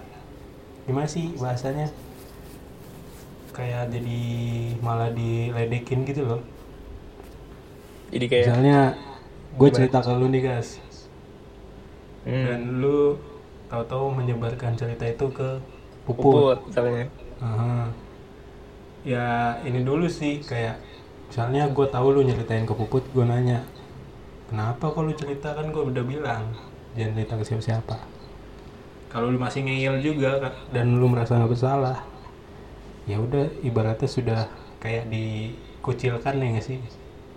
gimana 0.88 1.04
sih 1.04 1.36
bahasanya? 1.36 1.92
Kayak 3.52 3.92
jadi 3.92 4.20
malah 4.80 5.12
diledekin 5.12 6.08
gitu 6.08 6.24
loh. 6.24 6.40
Jadi 8.08 8.24
kayak 8.30 8.44
misalnya 8.48 8.78
gue 9.54 9.68
cerita 9.68 9.98
ke 10.00 10.12
lu 10.16 10.26
nih 10.32 10.42
guys. 10.42 10.80
Hmm, 12.24 12.44
dan 12.48 12.60
lu 12.80 13.20
tahu-tahu 13.68 14.16
menyebarkan 14.16 14.72
cerita 14.80 15.04
itu 15.04 15.26
ke 15.28 15.60
puput, 16.08 16.24
puput 16.24 16.58
misalnya. 16.72 17.06
Aha. 17.44 17.92
ya 19.04 19.60
ini 19.68 19.84
dulu 19.84 20.08
sih 20.08 20.40
kayak 20.40 20.80
misalnya 21.28 21.68
gue 21.68 21.86
tahu 21.92 22.06
lu 22.16 22.24
nyeritain 22.24 22.64
ke 22.64 22.72
puput 22.72 23.04
gue 23.12 23.20
nanya 23.20 23.60
kenapa 24.54 24.86
kok 24.86 25.02
lu 25.02 25.10
cerita 25.18 25.50
kan 25.50 25.66
gue 25.66 25.82
udah 25.82 26.04
bilang 26.06 26.54
jangan 26.94 27.18
cerita 27.18 27.34
ke 27.34 27.42
siapa-siapa 27.42 27.96
kalau 29.10 29.34
lu 29.34 29.38
masih 29.42 29.66
ngeyel 29.66 29.98
juga 29.98 30.46
Kak, 30.46 30.70
dan 30.70 30.94
lu 30.94 31.10
merasa 31.10 31.42
nggak 31.42 31.50
bersalah 31.50 32.06
ya 33.10 33.18
udah 33.18 33.50
ibaratnya 33.66 34.06
sudah 34.06 34.46
kayak 34.78 35.10
dikucilkan 35.10 36.38
ya 36.38 36.46
nggak 36.54 36.66
sih 36.70 36.78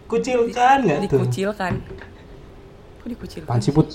kucilkan 0.05 0.77
nggak 0.85 1.09
tuh 1.09 1.25
Dikucilkan. 1.25 1.73
Kok 3.01 3.07
dikucilkan? 3.09 3.49
Apaan 3.49 3.61
sih 3.65 3.73
put 3.73 3.87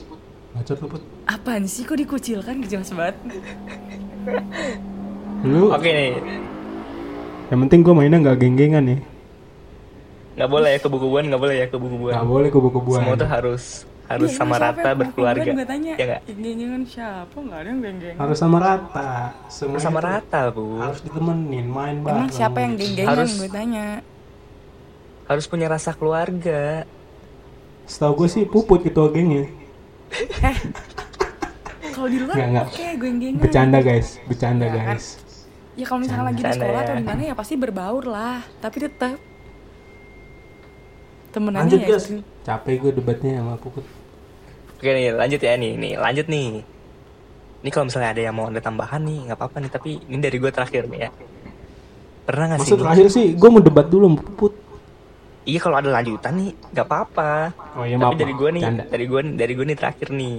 ngacot 0.58 0.76
lu 0.82 0.88
put 0.90 1.02
Apaan 1.30 1.62
sih 1.70 1.86
kok 1.86 1.94
dikucilkan? 2.02 2.58
Jelas 2.66 2.90
banget. 2.90 3.16
lu 5.46 5.70
Oke 5.70 5.90
nih, 5.94 6.18
yang 7.54 7.58
penting 7.66 7.86
gue 7.86 7.94
mainnya 7.94 8.18
nggak 8.18 8.38
geng-gengan 8.42 8.82
ya 8.82 8.98
nggak 10.32 10.48
boleh 10.48 10.68
ya 10.70 10.78
kebukuan, 10.78 11.24
nggak 11.26 11.40
boleh 11.40 11.56
ya 11.56 11.66
kebukuan. 11.66 12.12
nggak 12.14 12.26
boleh 12.26 12.48
kubu-kubuan 12.48 13.00
Semua 13.02 13.14
tuh 13.14 13.28
harus 13.28 13.64
harus 14.04 14.28
Iya, 14.28 14.36
sama 14.36 14.56
rata 14.56 14.90
berkeluarga. 14.92 15.44
Gua 15.46 15.64
tanya. 15.64 15.94
Ya 15.94 16.04
nggak? 16.06 16.22
Siapa? 16.84 17.36
Enggak 17.38 17.58
ada 17.58 17.68
yang 17.68 17.80
geng-gengan. 17.80 18.18
harus 18.18 18.36
sama 18.36 18.58
rata 18.58 19.10
semua 19.46 19.78
Sama 19.78 19.98
itu 19.98 20.06
rata 20.06 20.40
bu. 20.50 20.64
harus 20.78 21.00
ditemenin 21.00 21.66
main 21.66 21.96
bareng 21.98 22.18
Emang 22.18 22.30
siapa 22.30 22.58
yang 22.58 22.72
geng-gengan 22.74 23.08
Harus- 23.14 23.34
gue 23.34 23.48
tanya? 23.48 23.86
Harus 25.24 25.44
punya 25.46 25.66
rasa 25.66 25.92
keluarga. 25.92 26.84
setahu 27.82 28.12
gue 28.16 28.28
sih 28.30 28.44
puput 28.44 28.80
ketua 28.80 29.08
gengnya 29.08 29.48
Eh. 30.42 30.56
Kalau 31.90 32.06
di 32.06 32.18
luar 32.18 32.34
Nggak, 32.34 32.48
nggak. 32.48 32.66
oke 32.68 32.86
geng-gengan. 32.96 33.40
bercanda 33.40 33.78
guys 33.80 34.08
bercanda 34.24 34.64
Ya 34.64 34.72
kan? 34.72 34.86
guys 34.92 35.06
Ya 35.72 35.84
kalau 35.84 36.00
misalnya 36.00 36.24
lagi 36.26 36.36
di 36.38 36.52
sekolah 36.52 36.72
ya. 36.74 36.84
atau 36.84 36.94
di 36.94 37.04
mana 37.06 37.20
ya 37.22 37.34
pasti 37.34 37.54
berbaur 37.54 38.04
lah, 38.04 38.44
tapi 38.58 38.76
tetap 38.78 39.16
temenannya 41.32 41.64
lanjut 41.64 41.80
ya. 41.80 41.88
guys 41.88 42.06
capek 42.44 42.74
gue 42.78 42.90
debatnya 43.00 43.40
sama 43.40 43.56
puput 43.56 43.84
Oke 44.82 44.90
nih 44.90 45.14
lanjut 45.14 45.38
ya 45.38 45.54
nih, 45.54 45.78
nih 45.78 45.94
lanjut 45.94 46.26
nih. 46.26 46.58
Ini 47.62 47.70
kalau 47.70 47.86
misalnya 47.86 48.18
ada 48.18 48.22
yang 48.26 48.34
mau 48.34 48.50
ada 48.50 48.58
tambahan 48.58 48.98
nih, 48.98 49.30
nggak 49.30 49.38
apa-apa 49.38 49.62
nih. 49.62 49.70
Tapi 49.70 49.90
ini 50.10 50.18
dari 50.18 50.42
gue 50.42 50.50
terakhir 50.50 50.90
nih 50.90 51.00
ya. 51.06 51.10
Pernah 52.26 52.44
nggak 52.50 52.58
sih? 52.58 52.74
maksud 52.74 52.78
terakhir 52.82 53.06
sih 53.14 53.26
gue 53.38 53.46
mau 53.46 53.62
debat 53.62 53.86
dulu 53.86 54.10
sama 54.10 54.18
puput 54.18 54.52
Iya 55.46 55.58
kalau 55.62 55.78
ada 55.78 55.86
lanjutan 55.86 56.34
nih, 56.34 56.50
nggak 56.74 56.86
apa-apa. 56.86 57.54
oh 57.78 57.86
iya 57.86 57.94
Tapi 57.94 58.10
maaf 58.10 58.18
dari 58.18 58.34
gue 58.34 58.50
nih, 58.58 58.62
Canda. 58.66 58.84
dari 58.90 59.04
gue 59.06 59.20
dari 59.38 59.52
gue 59.54 59.66
nih 59.70 59.78
terakhir 59.78 60.08
nih. 60.10 60.36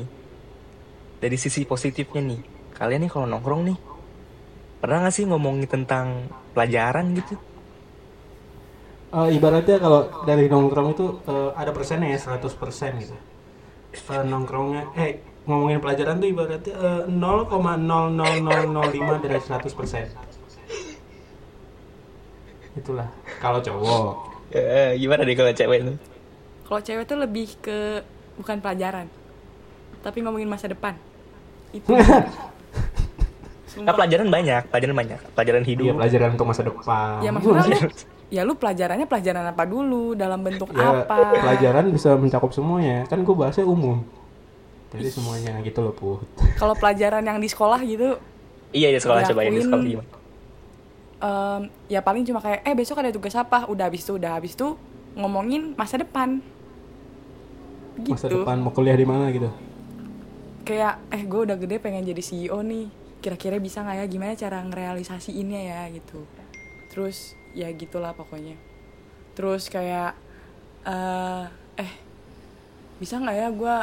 Dari 1.23 1.37
sisi 1.39 1.61
positifnya 1.63 2.21
nih, 2.35 2.39
kalian 2.75 3.07
nih 3.07 3.11
kalau 3.15 3.27
nongkrong 3.31 3.63
nih, 3.71 3.77
pernah 4.83 5.07
nggak 5.07 5.15
sih 5.15 5.23
ngomongin 5.23 5.71
tentang 5.71 6.27
pelajaran 6.51 7.15
gitu? 7.15 7.39
Eh, 9.13 9.37
ibaratnya 9.37 9.77
kalau 9.77 10.09
dari 10.25 10.49
nongkrong 10.49 10.97
itu 10.97 11.21
eh, 11.29 11.53
ada 11.53 11.69
persennya 11.69 12.09
ya 12.09 12.17
100% 12.17 12.97
gitu 12.97 13.13
Eh, 13.93 14.23
nongkrongnya 14.25 14.89
eh 14.97 15.21
ngomongin 15.45 15.77
pelajaran 15.77 16.17
tuh 16.17 16.33
ibaratnya 16.33 16.73
eh, 16.73 17.05
0,00005 17.13 19.21
dari 19.21 19.37
100% 19.37 20.09
itulah 22.73 23.05
kalau 23.37 23.61
cowok 23.61 24.33
Eh, 24.53 24.93
gimana 25.01 25.25
deh 25.25 25.33
kalau 25.33 25.49
cewek 25.49 25.81
itu? 25.81 25.93
Kalau 26.69 26.81
cewek 26.81 27.09
tuh 27.09 27.17
lebih 27.17 27.57
ke 27.57 28.05
bukan 28.37 28.61
pelajaran, 28.61 29.09
tapi 30.05 30.21
ngomongin 30.21 30.45
masa 30.45 30.69
depan. 30.69 30.93
Itu. 31.73 31.89
Nah, 33.73 33.89
pelajaran 33.89 34.29
banyak, 34.29 34.69
pelajaran 34.69 34.93
banyak, 34.93 35.17
pelajaran 35.33 35.65
hidup. 35.65 35.89
Iya 35.89 35.97
pelajaran 35.97 36.37
untuk 36.37 36.45
masa 36.45 36.61
depan. 36.61 37.25
Ya 37.25 37.33
maksudnya 37.33 37.73
ya 38.33 38.41
lu 38.41 38.57
pelajarannya 38.57 39.05
pelajaran 39.05 39.45
apa 39.45 39.63
dulu, 39.69 40.17
dalam 40.17 40.41
bentuk 40.41 40.73
Ya, 40.73 41.05
apa? 41.05 41.37
pelajaran 41.37 41.93
bisa 41.93 42.17
mencakup 42.17 42.49
semuanya. 42.49 43.05
Kan 43.05 43.21
gue 43.21 43.35
bahasnya 43.37 43.61
umum. 43.61 44.01
Jadi 44.89 45.09
semuanya 45.09 45.61
gitu 45.61 45.85
loh, 45.85 45.93
Put. 45.93 46.25
Kalau 46.57 46.73
pelajaran 46.73 47.21
yang 47.21 47.37
di 47.37 47.45
sekolah 47.45 47.77
gitu, 47.85 48.17
Iya, 48.73 48.89
di 48.89 48.97
sekolah 48.97 49.21
coba 49.21 49.45
ya 49.45 49.53
di 49.53 49.61
sekolah 49.61 49.85
gimana? 49.85 50.09
em, 51.23 51.61
ya 51.87 52.01
paling 52.01 52.25
cuma 52.25 52.41
kayak, 52.41 52.65
eh 52.65 52.73
besok 52.73 53.05
ada 53.05 53.13
tugas 53.13 53.37
apa? 53.37 53.69
Udah 53.69 53.85
habis 53.85 54.01
itu, 54.01 54.17
udah 54.17 54.33
habis 54.33 54.57
itu 54.57 54.73
ngomongin 55.13 55.77
masa 55.77 56.01
depan. 56.01 56.41
Gitu. 57.95 58.17
Masa 58.17 58.27
depan 58.27 58.57
mau 58.57 58.73
kuliah 58.73 58.97
di 58.97 59.05
mana 59.05 59.29
gitu. 59.29 59.49
Kayak, 60.65 61.05
eh 61.09 61.21
gue 61.21 61.41
udah 61.45 61.53
gede 61.53 61.77
pengen 61.77 62.01
jadi 62.03 62.17
CEO 62.19 62.65
nih. 62.65 62.89
Kira-kira 63.21 63.61
bisa 63.61 63.85
nggak 63.85 63.97
ya? 63.97 64.05
Gimana 64.09 64.33
cara 64.33 64.57
ngerealisasiinnya 64.61 65.61
ya 65.63 65.81
gitu. 65.93 66.25
Terus 66.89 67.37
ya 67.53 67.69
gitulah 67.73 68.13
pokoknya. 68.17 68.57
Terus 69.37 69.69
kayak, 69.69 70.17
eh, 70.85 71.45
eh 71.79 71.91
bisa 73.01 73.17
nggak 73.17 73.37
ya 73.37 73.47
gue 73.49 73.75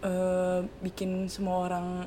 eh, 0.00 0.58
bikin 0.82 1.28
semua 1.30 1.68
orang 1.68 2.06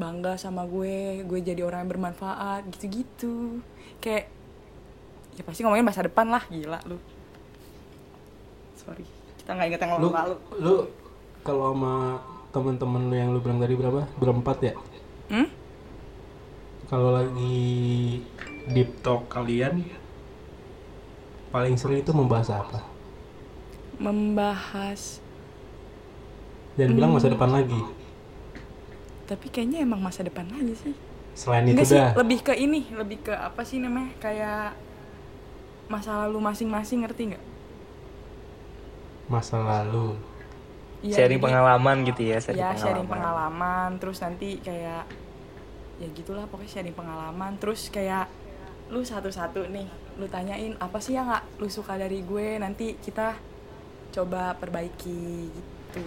bangga 0.00 0.40
sama 0.40 0.64
gue 0.64 1.26
gue 1.28 1.38
jadi 1.44 1.60
orang 1.66 1.84
yang 1.84 1.90
bermanfaat 1.92 2.66
gitu-gitu. 2.72 3.60
Kayak 4.00 4.30
ya 5.36 5.42
pasti 5.46 5.62
ngomongin 5.62 5.86
masa 5.86 6.06
depan 6.06 6.26
lah 6.30 6.42
gila 6.48 6.80
lu. 6.88 6.98
Sorry 8.78 9.04
kita 9.38 9.56
nggak 9.56 9.66
inget 9.66 9.80
yang 9.82 9.92
lu 10.00 10.08
lalu-lalu. 10.08 10.36
lu 10.62 10.76
kalau 11.40 11.72
sama 11.72 12.20
temen-temen 12.50 13.02
lu 13.08 13.14
yang 13.14 13.30
lu 13.34 13.38
bilang 13.44 13.60
tadi 13.60 13.74
berapa? 13.76 14.00
Berempat 14.18 14.58
ya? 14.62 14.74
Hmm? 15.30 15.60
kalau 16.90 17.14
lagi 17.14 18.18
deep 18.74 18.98
talk 19.06 19.30
kalian 19.30 19.86
paling 21.50 21.74
sering 21.74 22.00
itu 22.00 22.10
membahas 22.10 22.50
apa 22.56 22.80
membahas 23.96 25.18
dan 26.74 26.94
bilang 26.94 27.12
masa 27.12 27.26
Hmm. 27.26 27.34
depan 27.34 27.50
lagi 27.52 27.80
tapi 29.26 29.46
kayaknya 29.46 29.78
emang 29.80 30.00
masa 30.00 30.20
depan 30.20 30.46
aja 30.48 30.74
sih 30.74 30.94
selain 31.32 31.62
itu 31.64 31.84
sih, 31.84 31.94
dah 31.94 32.10
lebih 32.16 32.42
ke 32.42 32.52
ini, 32.52 32.90
lebih 32.90 33.22
ke 33.22 33.30
apa 33.30 33.62
sih 33.62 33.78
namanya? 33.78 34.10
Kayak 34.18 34.74
masa 35.86 36.26
lalu 36.26 36.42
masing-masing 36.42 37.00
ngerti 37.00 37.22
nggak? 37.30 37.44
masa 39.26 39.56
lalu 39.56 40.18
Iya, 41.00 41.14
sharing 41.16 41.38
jadi- 41.38 41.46
pengalaman 41.46 41.96
gitu 42.04 42.22
ya 42.24 42.36
sharing 42.42 42.58
ya 42.58 42.66
pengalaman. 42.66 42.82
sharing 42.82 43.08
pengalaman 43.08 43.88
terus 43.96 44.18
nanti 44.18 44.58
kayak 44.58 45.06
ya 45.96 46.08
gitulah 46.10 46.44
pokoknya 46.44 46.70
sharing 46.72 46.92
pengalaman 46.92 47.52
terus 47.56 47.88
kayak 47.88 48.26
lu 48.90 49.00
satu-satu 49.00 49.70
nih 49.70 49.86
lu 50.20 50.28
tanyain 50.28 50.76
apa 50.76 51.00
sih 51.00 51.16
yang 51.16 51.32
nggak 51.32 51.44
lu 51.56 51.68
suka 51.72 51.96
dari 51.96 52.20
gue? 52.20 52.60
Nanti 52.60 53.00
kita 53.00 53.32
coba 54.12 54.52
perbaiki 54.60 55.48
gitu. 55.48 56.04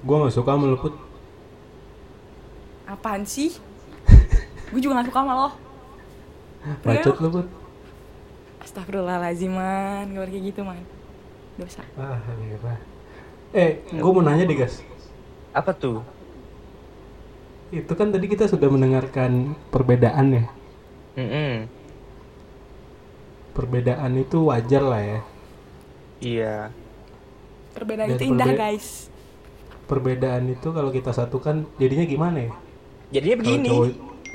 Gua 0.00 0.24
nggak 0.24 0.34
suka 0.34 0.56
sama 0.56 0.64
lu 0.66 0.78
Put. 0.80 0.94
apaan 2.86 3.26
sih? 3.26 3.50
Gue 4.70 4.78
juga 4.78 4.98
nggak 5.02 5.10
suka 5.10 5.20
sama 5.20 5.34
lo. 5.36 5.50
Bacot 6.82 7.16
lu 7.20 7.28
Put. 7.34 7.46
Astagfirullahaladzim 8.64 9.52
man 9.52 10.10
gak 10.16 10.26
kayak 10.32 10.42
gitu 10.50 10.60
man. 10.64 10.80
Dosa 11.60 11.82
ah 12.00 12.18
gila. 12.36 12.74
eh 13.56 13.80
gua 13.96 14.12
mau 14.12 14.24
nanya 14.26 14.44
deh 14.44 14.58
guys 14.58 14.82
apa 15.56 15.72
tuh? 15.72 16.04
Itu 17.72 17.96
kan 17.96 18.12
tadi 18.12 18.28
kita 18.28 18.44
sudah 18.44 18.68
mendengarkan 18.68 19.56
perbedaan 19.72 20.26
ya. 20.36 20.44
Mm-mm. 21.16 21.64
Perbedaan 23.56 24.12
itu 24.14 24.38
wajar 24.44 24.84
lah 24.84 25.00
ya 25.00 25.20
iya 26.20 26.54
perbedaan 27.72 28.12
Dan 28.12 28.16
itu 28.20 28.24
indah 28.28 28.46
perbe- 28.46 28.60
guys 28.60 28.86
perbedaan 29.86 30.44
itu 30.50 30.68
kalau 30.68 30.90
kita 30.90 31.10
satukan 31.10 31.64
jadinya 31.76 32.04
gimana 32.04 32.38
ya 32.44 32.52
jadinya 33.10 33.36
begini 33.40 33.68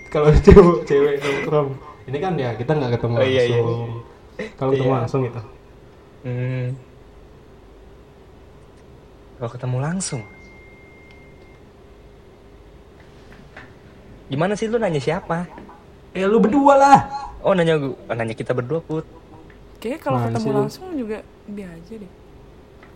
kalau 0.10 0.34
cowok 0.46 0.78
cewek 0.84 1.22
nongkrong 1.22 1.70
ini 2.10 2.18
kan 2.18 2.34
ya 2.34 2.50
kita 2.56 2.72
nggak 2.74 2.92
ketemu 2.98 3.14
Oh, 3.14 3.22
iya, 3.22 3.44
iya. 3.46 3.60
langsung 3.62 3.90
kalau 4.58 4.70
ketemu 4.74 4.90
Iya. 4.90 4.98
langsung 4.98 5.22
gitu 5.22 5.42
Hmm. 6.22 6.78
Kalau 9.36 9.50
ketemu 9.50 9.78
langsung. 9.82 10.22
Gimana 14.30 14.54
sih 14.54 14.70
lu 14.70 14.78
nanya 14.78 15.02
siapa? 15.02 15.50
eh 16.12 16.28
lu 16.28 16.38
berdua 16.38 16.76
lah 16.76 17.00
Oh 17.41 17.58
nanya 17.58 17.77
oh, 17.82 18.13
nanya 18.13 18.38
kita 18.38 18.54
berdua 18.54 18.82
put. 18.86 19.06
Kayaknya 19.82 19.99
kalau 20.01 20.17
ketemu 20.30 20.49
langsung 20.62 20.93
juga 20.93 21.25
biasa 21.49 21.91
deh. 21.97 22.12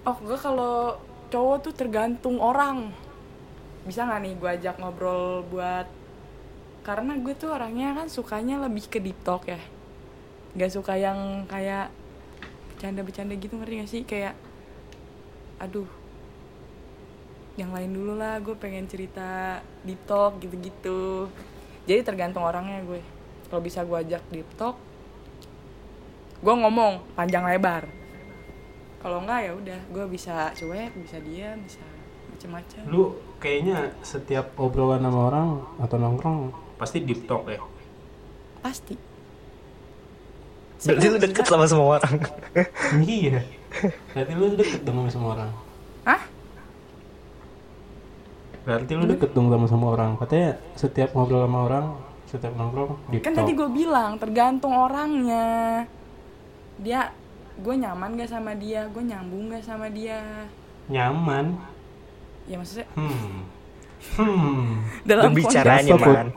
Oh, 0.05 0.17
gue 0.21 0.38
kalau 0.38 1.01
cowok 1.34 1.58
tuh 1.65 1.73
tergantung 1.73 2.38
orang. 2.38 2.93
Bisa 3.89 4.05
nggak 4.05 4.19
nih 4.21 4.34
gue 4.38 4.49
ajak 4.62 4.75
ngobrol 4.77 5.41
buat 5.49 5.89
karena 6.86 7.17
gue 7.17 7.34
tuh 7.34 7.49
orangnya 7.49 7.97
kan 7.97 8.05
sukanya 8.05 8.62
lebih 8.62 8.86
ke 8.86 9.01
deep 9.01 9.17
talk 9.25 9.49
ya. 9.49 9.58
Gak 10.53 10.71
suka 10.71 10.93
yang 10.93 11.49
kayak 11.49 11.89
bercanda-bercanda 12.69 13.34
gitu 13.41 13.58
ngerti 13.58 13.75
gak 13.81 13.89
sih? 13.89 14.01
Kayak 14.05 14.38
aduh 15.58 15.88
yang 17.55 17.71
lain 17.71 17.95
dulu 17.95 18.19
lah 18.19 18.43
gue 18.43 18.51
pengen 18.60 18.84
cerita 18.86 19.63
deep 19.88 20.03
talk 20.03 20.43
gitu-gitu 20.43 21.31
jadi 21.88 22.03
tergantung 22.03 22.43
orangnya 22.43 22.84
gue 22.84 22.99
kalau 23.49 23.62
bisa 23.62 23.86
gue 23.86 23.97
ajak 23.97 24.23
deep 24.34 24.49
talk 24.58 24.77
gue 26.45 26.53
ngomong 26.53 27.01
panjang 27.17 27.41
lebar. 27.41 27.89
Kalau 29.01 29.21
enggak 29.21 29.49
ya 29.49 29.51
udah 29.58 29.79
gue 29.89 30.05
bisa 30.10 30.53
cuek 30.53 30.93
bisa 30.93 31.17
diam 31.21 31.58
bisa 31.65 31.81
macem-macem. 32.29 32.81
Lu 32.86 33.17
kayaknya 33.41 33.93
setiap 34.05 34.53
obrolan 34.58 35.01
sama 35.01 35.19
orang 35.34 35.49
atau 35.81 35.97
nongkrong 35.97 36.53
pasti 36.77 37.01
deep 37.01 37.25
talk 37.25 37.49
ya? 37.49 37.62
Pasti. 38.62 38.93
Berarti 40.86 41.05
lu 41.10 41.17
deket 41.17 41.45
sama 41.49 41.65
semua 41.65 41.97
orang. 41.97 42.13
iya. 43.10 43.41
Berarti 44.13 44.34
lu 44.38 44.45
deket 44.53 44.81
dong 44.86 44.97
sama 45.01 45.10
semua 45.10 45.29
orang. 45.34 45.51
Hah? 46.05 46.23
berarti 48.65 48.97
lu 48.97 49.05
deket 49.05 49.29
dong 49.38 49.53
sama 49.53 49.65
semua 49.69 49.89
orang. 49.93 50.12
Katanya 50.17 50.58
setiap 50.73 51.13
ngobrol 51.13 51.45
sama 51.45 51.60
orang 51.69 51.86
setiap 52.36 52.54
nongkrong 52.54 52.91
deep 53.10 53.21
kan 53.21 53.34
tadi 53.34 53.52
gue 53.52 53.67
bilang 53.67 54.15
tergantung 54.15 54.71
orangnya. 54.71 55.84
Dia 56.78 57.10
gue 57.56 57.76
nyaman 57.76 58.15
gak 58.15 58.30
sama 58.30 58.52
dia? 58.54 58.86
Gue 58.88 59.02
nyambung 59.02 59.50
gak 59.50 59.63
sama 59.63 59.88
dia? 59.88 60.19
Nyaman. 60.86 61.56
Ya 62.45 62.56
maksudnya 62.56 62.86
hmm. 62.93 63.41
Hmm. 64.15 64.86
Dalam 65.02 65.34
Put. 65.34 65.50
man. 65.98 66.28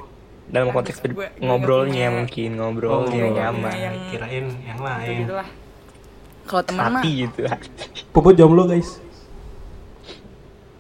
Dalam 0.49 0.69
konteks 0.73 1.05
Gue- 1.05 1.13
gue 1.13 1.29
ngobrolnya 1.39 2.09
punya- 2.09 2.17
mungkin 2.17 2.51
Oh, 2.51 2.59
ngobrolnya 2.65 3.13
iya, 3.13 3.27
iya, 3.27 3.37
nyaman. 3.37 3.73
iya, 3.73 3.83
yang- 3.85 3.99
kirain 4.09 4.47
yang 4.65 4.81
lain. 4.81 5.19
gitu 5.21 5.35
lah. 5.37 5.49
Kalau 6.49 6.63
teman 6.65 6.89
mah 6.89 7.03
gitu. 7.05 7.41
Puput 8.09 8.33
jomblo 8.33 8.65
guys. 8.65 8.97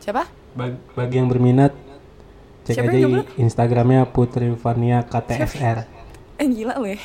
Siapa? 0.00 0.24
Bag- 0.56 0.80
bagi 0.96 1.20
yang 1.20 1.28
berminat 1.28 1.76
cek 2.68 2.84
Siapa 2.84 2.92
aja 2.92 3.24
instagramnya 3.40 4.04
Putri 4.12 4.52
Vania 4.52 5.00
KTSR 5.08 5.78
eh 6.38 6.46
gila 6.46 6.78
lo 6.78 6.86
ya. 6.86 7.00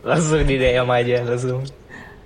Langsung 0.00 0.40
di 0.46 0.56
DM 0.56 0.88
aja 0.88 1.16
langsung. 1.26 1.60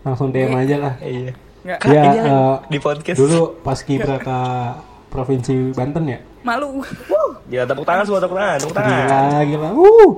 langsung 0.04 0.28
DM 0.30 0.54
aja 0.54 0.76
lah. 0.78 0.94
Iya. 1.00 1.32
nggak 1.62 1.78
Kak, 1.78 1.90
Ya, 1.90 2.02
ini 2.04 2.18
eh, 2.22 2.54
di 2.70 2.78
podcast. 2.78 3.18
dulu 3.18 3.40
pas 3.62 3.78
kibra 3.82 4.18
ke 4.18 4.38
provinsi 5.10 5.74
Banten 5.74 6.04
ya? 6.06 6.18
Malu. 6.46 6.82
Ya 7.50 7.66
tepuk 7.66 7.82
tangan 7.82 8.06
semua 8.06 8.20
tepuk 8.22 8.38
tangan, 8.38 8.58
tepuk 8.62 8.76
tangan. 8.76 8.92
gila 8.92 9.20
gila. 9.46 9.68
Uh 9.74 10.12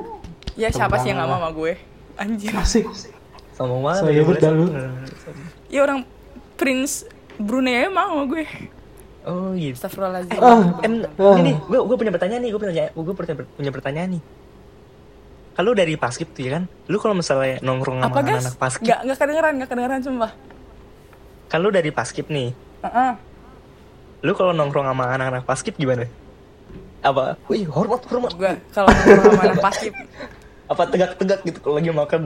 ya 0.54 0.68
siapa 0.70 1.00
sih 1.00 1.10
yang 1.10 1.18
gak 1.24 1.28
mau 1.30 1.38
sama 1.40 1.50
gue? 1.50 1.72
Anjir. 2.14 2.52
Asik. 2.54 2.84
Sombong 3.56 3.82
banget. 3.82 4.02
Saya 4.06 4.12
ya, 4.14 4.22
bedah 4.22 4.50
lu. 4.54 4.66
ya 5.70 5.80
orang 5.82 6.00
Prince 6.54 7.08
Brunei 7.38 7.88
mau 7.88 8.18
sama 8.18 8.24
gue 8.30 8.44
Oh 9.24 9.56
gitu. 9.56 9.72
Astagfirullahaladzim 9.74 10.36
Ah. 10.36 10.62
Em, 10.80 10.92
Ah. 11.16 11.36
ini 11.38 11.56
gue 11.58 11.80
gue 11.80 11.96
punya 11.96 12.12
pertanyaan 12.12 12.40
nih, 12.40 12.50
gue 12.50 12.60
punya 12.60 12.72
gue 12.88 13.14
punya, 13.14 13.34
punya 13.48 13.70
pertanyaan 13.70 14.10
nih. 14.14 14.22
Kalau 15.54 15.70
dari 15.70 15.94
paskib 15.94 16.28
tuh 16.30 16.42
ya 16.42 16.50
kan, 16.52 16.64
lu 16.84 16.98
kalau 16.98 17.14
misalnya 17.14 17.56
nongkrong 17.60 17.98
sama 17.98 18.10
apa 18.10 18.20
guys 18.20 18.42
anak-anak 18.42 18.56
paskib, 18.58 18.84
nggak 18.84 19.00
nggak 19.00 19.18
kedengeran 19.18 19.52
nggak 19.54 19.70
kedengeran 19.70 20.00
sumpah 20.02 20.32
kalau 21.46 21.70
dari 21.70 21.88
paskib 21.88 22.26
nih, 22.26 22.50
Heeh. 22.82 23.10
lu 24.20 24.32
kalau 24.32 24.50
nongkrong 24.50 24.82
sama 24.84 25.04
anak-anak 25.08 25.46
paskib 25.46 25.74
gimana? 25.74 26.10
Apa? 27.00 27.38
Wih, 27.46 27.68
hormat 27.68 28.02
hormat. 28.02 28.32
gue 28.34 28.52
kalau 28.70 28.88
ngobrol 28.88 29.22
sama 29.30 29.42
anak 29.46 29.60
paskib 29.62 29.94
Apa 30.64 30.82
tegak-tegak 30.88 31.40
gitu 31.44 31.58
kalau 31.60 31.76
lagi 31.76 31.88
makan? 31.88 32.22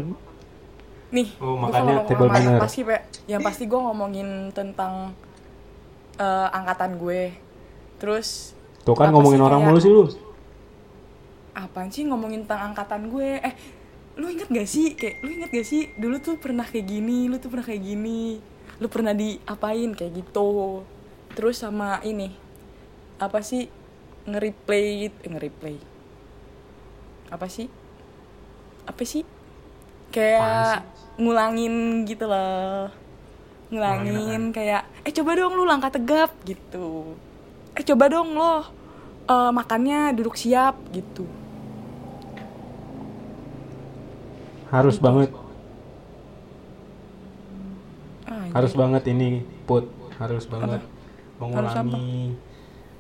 nih 1.09 1.29
Oh, 1.37 1.59
makanya 1.59 2.01
kalau 2.07 2.17
sama 2.25 2.25
anak 2.31 2.49
manner. 2.49 2.61
paskib 2.61 2.87
ya 2.87 3.01
yang 3.29 3.41
pasti 3.41 3.65
gue 3.65 3.77
ngomongin 3.77 4.29
tentang 4.51 5.13
eh, 6.19 6.49
angkatan 6.53 6.99
gue. 6.99 7.33
Terus 8.03 8.55
tuh 8.83 8.95
kan 8.95 9.11
ngomongin 9.11 9.43
orang 9.43 9.63
mulu 9.63 9.79
sih 9.83 9.91
lu 9.93 10.07
apaan 11.59 11.91
sih 11.91 12.07
ngomongin 12.07 12.47
tentang 12.47 12.73
angkatan 12.73 13.11
gue? 13.11 13.43
Eh 13.43 13.55
lu 14.15 14.31
inget 14.31 14.47
gak 14.47 14.69
sih? 14.71 14.95
Kayak 14.95 15.27
lu 15.27 15.31
inget 15.35 15.51
gak 15.51 15.67
sih? 15.67 15.91
Dulu 15.99 16.17
tuh 16.23 16.39
pernah 16.39 16.63
kayak 16.63 16.87
gini 16.87 17.27
lu 17.27 17.43
tuh 17.43 17.51
pernah 17.51 17.67
kayak 17.67 17.83
gini. 17.83 18.39
Lu 18.79 18.87
pernah 18.87 19.11
diapain? 19.11 19.91
Kayak 19.99 20.23
gitu. 20.23 20.83
Terus 21.35 21.59
sama 21.59 21.99
ini 22.07 22.31
apa 23.19 23.43
sih? 23.43 23.67
Nge-replay 24.31 25.11
eh, 25.11 25.29
nge-replay. 25.29 25.77
Apa 27.35 27.51
sih? 27.51 27.67
Apa 28.87 29.03
sih? 29.03 29.27
Kayak 30.15 30.87
ngulangin 31.19 32.07
gitu 32.07 32.31
loh 32.31 33.08
ngulangin 33.69 34.49
kayak 34.49 34.89
eh 35.05 35.13
coba 35.13 35.37
dong 35.37 35.53
lu 35.53 35.65
langkah 35.69 35.93
tegap 35.93 36.33
gitu. 36.45 37.13
Eh 37.77 37.85
coba 37.85 38.09
dong 38.09 38.33
lo 38.33 38.65
eh, 39.29 39.51
makannya 39.53 40.17
duduk 40.17 40.35
siap 40.35 40.77
gitu. 40.91 41.29
Harus 44.69 45.01
banget. 45.01 45.33
Ah, 48.29 48.45
harus 48.53 48.73
banget 48.77 49.03
ini 49.09 49.45
put. 49.65 49.89
Harus 50.17 50.45
banget 50.45 50.81
mengulangi. 51.39 52.37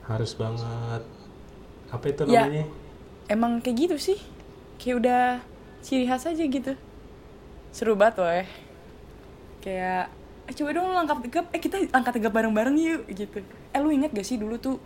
Harus 0.04 0.32
banget 0.32 1.02
apa 1.88 2.04
itu 2.04 2.22
Ya. 2.28 2.44
namanya? 2.44 2.66
emang 3.28 3.60
kayak 3.60 3.76
gitu 3.88 3.96
sih. 4.00 4.18
Kayak 4.80 4.96
udah 5.04 5.22
ciri 5.84 6.04
khas 6.08 6.24
aja 6.24 6.44
gitu. 6.44 6.72
Seru 7.72 7.92
banget 7.96 8.16
loh 8.20 8.32
ya 8.32 8.46
kayak 9.58 10.06
eh 10.48 10.54
coba 10.56 10.70
dong 10.72 10.88
lu 10.88 10.96
angkat 10.96 11.18
tegap. 11.28 11.44
Eh 11.52 11.60
kita 11.60 11.76
angkat 11.92 12.12
tegap 12.16 12.32
bareng-bareng 12.32 12.76
yuk 12.80 13.02
gitu. 13.12 13.44
Eh 13.44 13.80
lu 13.84 13.92
inget 13.92 14.10
gak 14.16 14.24
sih 14.24 14.40
dulu 14.40 14.56
tuh 14.56 14.80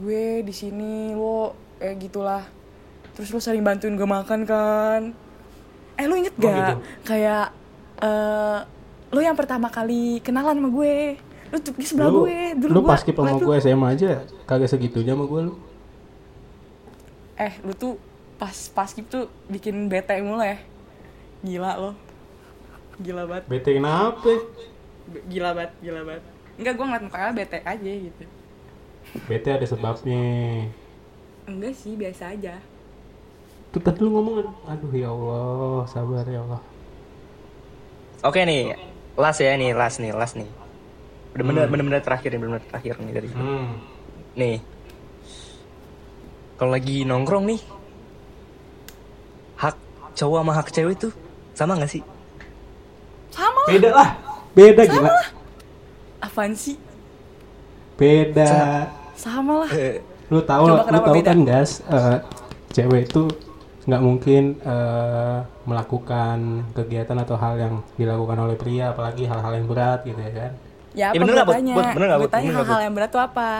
gue 0.00 0.40
di 0.40 0.54
sini 0.56 1.12
lo 1.12 1.52
eh 1.76 1.92
gitulah. 2.00 2.48
Terus 3.12 3.28
lu 3.28 3.40
sering 3.44 3.60
bantuin 3.60 3.92
gue 3.92 4.08
makan 4.08 4.48
kan. 4.48 5.12
Eh 6.00 6.08
lu 6.08 6.16
inget 6.16 6.32
Oh, 6.32 6.48
gak 6.48 6.56
gitu. 6.56 6.74
kayak 7.04 7.52
eh 8.00 8.58
lu 9.12 9.20
yang 9.20 9.36
pertama 9.36 9.68
kali 9.68 10.24
kenalan 10.24 10.56
sama 10.56 10.72
gue? 10.72 11.20
Lu 11.52 11.56
tuh 11.60 11.72
di 11.76 11.84
sebelah 11.84 12.08
lu, 12.08 12.24
gue 12.24 12.56
dulu 12.56 12.72
lu 12.72 12.80
gue 12.80 12.88
pas 12.88 13.04
sama 13.04 13.36
gue 13.36 13.56
SMA 13.60 13.88
aja 13.92 14.24
kagak 14.48 14.72
segitunya 14.72 15.12
sama 15.12 15.28
gue 15.28 15.40
lu. 15.52 15.54
Eh 17.36 17.52
lu 17.60 17.76
tuh 17.76 18.00
pas 18.40 18.56
pas 18.72 18.88
tuh 18.88 19.28
bikin 19.52 19.92
bete 19.92 20.16
mulu 20.24 20.40
ya. 20.40 20.56
Gila 21.44 21.76
lo. 21.76 21.92
Gila 22.96 23.28
banget. 23.28 23.44
Bete 23.52 23.76
kenapa 23.76 24.32
gila 25.28 25.50
banget 25.52 25.72
gila 25.80 26.00
banget 26.04 26.24
enggak 26.56 26.72
gue 26.74 26.84
ngeliat 26.84 27.04
mukanya 27.04 27.30
bete 27.32 27.58
aja 27.62 27.92
gitu 27.92 28.24
bete 29.26 29.48
ada 29.50 29.66
sebabnya 29.66 30.22
enggak 31.44 31.74
sih 31.74 31.96
biasa 31.96 32.32
aja 32.32 32.54
tuh 33.70 33.80
tadi 33.80 33.98
lu 34.00 34.12
ngomong 34.12 34.46
aduh 34.68 34.92
ya 34.92 35.08
Allah 35.08 35.84
sabar 35.86 36.24
ya 36.24 36.40
Allah 36.40 36.62
Oke 38.22 38.46
nih, 38.46 38.78
last 39.18 39.42
ya 39.42 39.50
nih, 39.58 39.74
last 39.74 39.98
nih, 39.98 40.14
last 40.14 40.38
nih. 40.38 40.46
Bener-bener 41.34 41.66
Hmm. 41.66 41.74
bener-bener 41.74 42.02
terakhir 42.06 42.30
nih, 42.30 42.38
bener-bener 42.38 42.62
terakhir 42.70 42.94
nih 43.02 43.10
dari 43.10 43.26
sini. 43.26 43.42
hmm. 43.42 43.70
Nih. 44.38 44.56
Kalau 46.54 46.70
lagi 46.70 47.02
nongkrong 47.02 47.50
nih, 47.50 47.58
hak 49.58 49.74
cowok 50.14 50.38
sama 50.38 50.52
hak 50.54 50.68
cewek 50.70 50.94
itu 50.94 51.08
sama 51.52 51.74
gak 51.74 51.90
sih? 51.90 52.02
sama 53.32 53.60
beda 53.66 53.90
lah 53.90 54.08
beda 54.52 54.82
gila 54.84 55.10
apaan 56.22 56.54
sih? 56.54 56.78
Beda. 57.98 58.88
Sama. 59.18 59.66
Lah. 59.66 59.70
Eh, 59.74 60.00
lu 60.32 60.40
tahu 60.46 60.64
Coba 60.70 60.88
lu 60.88 60.98
tahu 61.02 61.14
beda? 61.18 61.28
kan 61.34 61.38
gas 61.44 61.82
eh, 61.84 62.18
cewek 62.72 63.10
itu 63.10 63.28
nggak 63.84 64.02
mungkin 64.02 64.42
eh, 64.62 65.38
melakukan 65.66 66.38
kegiatan 66.72 67.18
atau 67.18 67.36
hal 67.36 67.54
yang 67.58 67.74
dilakukan 67.98 68.38
oleh 68.38 68.56
pria 68.56 68.94
apalagi 68.94 69.26
hal-hal 69.26 69.52
yang 69.58 69.66
berat 69.66 70.06
gitu 70.06 70.16
ya 70.16 70.32
kan? 70.32 70.52
Ya 70.92 71.06
apa 71.10 71.14
Ya, 71.16 71.20
bener 71.20 71.34
nggak, 71.34 71.48
tanya 71.48 71.74
tanya 71.74 71.92
Bener 71.96 72.06
nggak, 72.08 72.54
hal-hal 72.56 72.80
yang 72.86 72.94
berat 72.94 73.10
tuh 73.10 73.22
apa? 73.22 73.50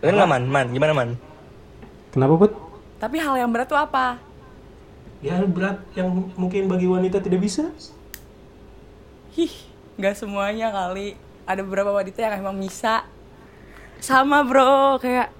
Bener 0.00 0.14
nggak 0.16 0.30
man? 0.30 0.42
Man, 0.48 0.66
gimana 0.70 0.92
man? 0.94 1.10
kenapa 2.12 2.36
put 2.36 2.52
tapi 3.02 3.18
hal 3.18 3.34
yang 3.34 3.50
berat 3.50 3.66
tuh 3.66 3.74
apa? 3.74 4.22
Ya 5.18 5.42
berat 5.42 5.82
yang 5.98 6.30
mungkin 6.38 6.70
bagi 6.70 6.86
wanita 6.86 7.18
tidak 7.18 7.42
bisa. 7.42 7.66
Hih, 9.34 9.50
nggak 10.02 10.18
semuanya 10.18 10.74
kali. 10.74 11.14
Ada 11.46 11.62
beberapa 11.62 11.94
wanita 11.94 12.18
yang 12.18 12.34
emang 12.36 12.58
bisa. 12.58 13.06
Sama 14.02 14.42
bro, 14.42 14.98
kayak 14.98 15.30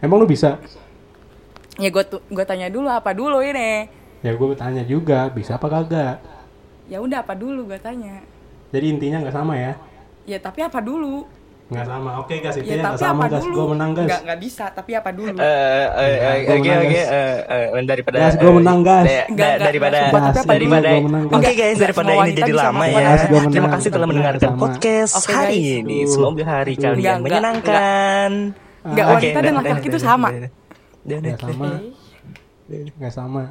emang 0.00 0.16
lu 0.16 0.26
bisa 0.26 0.56
ya 1.76 1.92
gue 1.92 2.00
tuh 2.00 2.24
gue 2.26 2.44
tanya 2.44 2.72
dulu 2.72 2.88
apa 2.88 3.12
dulu 3.12 3.44
ini. 3.44 3.84
ya 4.24 4.32
gue 4.32 4.56
tanya 4.56 4.80
juga 4.82 5.28
bisa 5.28 5.60
apa 5.60 5.68
kagak 5.68 6.16
Ya 6.88 7.04
udah 7.04 7.20
apa 7.20 7.36
dulu 7.36 7.68
gue 7.68 7.76
tanya. 7.76 8.24
jadi 8.72 8.88
intinya 8.88 9.20
nggak 9.20 9.36
sama 9.36 9.60
ya 9.60 9.76
Ya 10.24 10.40
tapi 10.40 10.58
apa 10.58 10.80
dulu? 10.80 11.28
Nggak 11.66 11.82
sama. 11.84 12.10
Oke 12.22 12.34
gas 12.38 12.54
Ya 12.54 12.62
intinya 12.62 12.78
tapi 12.78 12.86
nggak 12.86 13.02
sama 13.02 13.22
dulu? 13.26 13.50
gue 13.50 13.66
menang 13.74 13.90
gas 13.90 14.06
Nggak 14.06 14.20
nggak 14.22 14.38
bisa, 14.38 14.64
tapi 14.70 14.90
apa 14.94 15.10
dulu? 15.10 15.34
Eh, 15.34 15.42
eh, 15.42 16.14
eh, 16.14 16.36
oke 16.46 16.70
oke 16.70 16.70
guys. 16.86 17.08
eh, 17.10 17.36
eh, 17.74 17.82
daripada 17.82 18.16
Gas, 18.16 18.34
gua 18.36 18.52
menang, 18.54 18.78
gas. 18.80 19.02
da- 19.02 19.26
Enggak, 19.26 19.26
da- 19.26 19.26
enggak, 19.26 19.58
daripada 19.58 19.98
daripada 19.98 20.54
dulu? 20.62 20.94
Gua 20.94 21.02
menang, 21.02 21.22
oke 21.26 21.52
guys 21.52 21.76
daripada 21.76 22.10
ini 22.14 22.32
jadi 22.32 22.52
lama 22.54 22.84
ya. 22.86 23.08
terima 23.50 23.68
kasih 23.74 23.88
telah 23.90 24.06
mendengarkan 24.06 24.50
podcast 24.54 25.12
hari 25.26 25.58
guys. 25.58 25.78
ini. 25.82 25.98
Semoga 26.06 26.44
hari 26.46 26.72
kalian 26.74 26.94
Enggak, 26.94 26.94
enggak, 26.94 27.18
menyenangkan. 27.26 28.30
Enggak, 28.86 29.04
Oke, 29.04 29.14
wanita 29.26 29.38
dan 29.42 29.52
laki-laki 29.58 29.88
udah, 29.90 30.02
sama. 30.06 30.28
nggak 31.02 31.38
sama. 31.42 31.68
Nggak 32.70 33.12
sama 33.12 33.42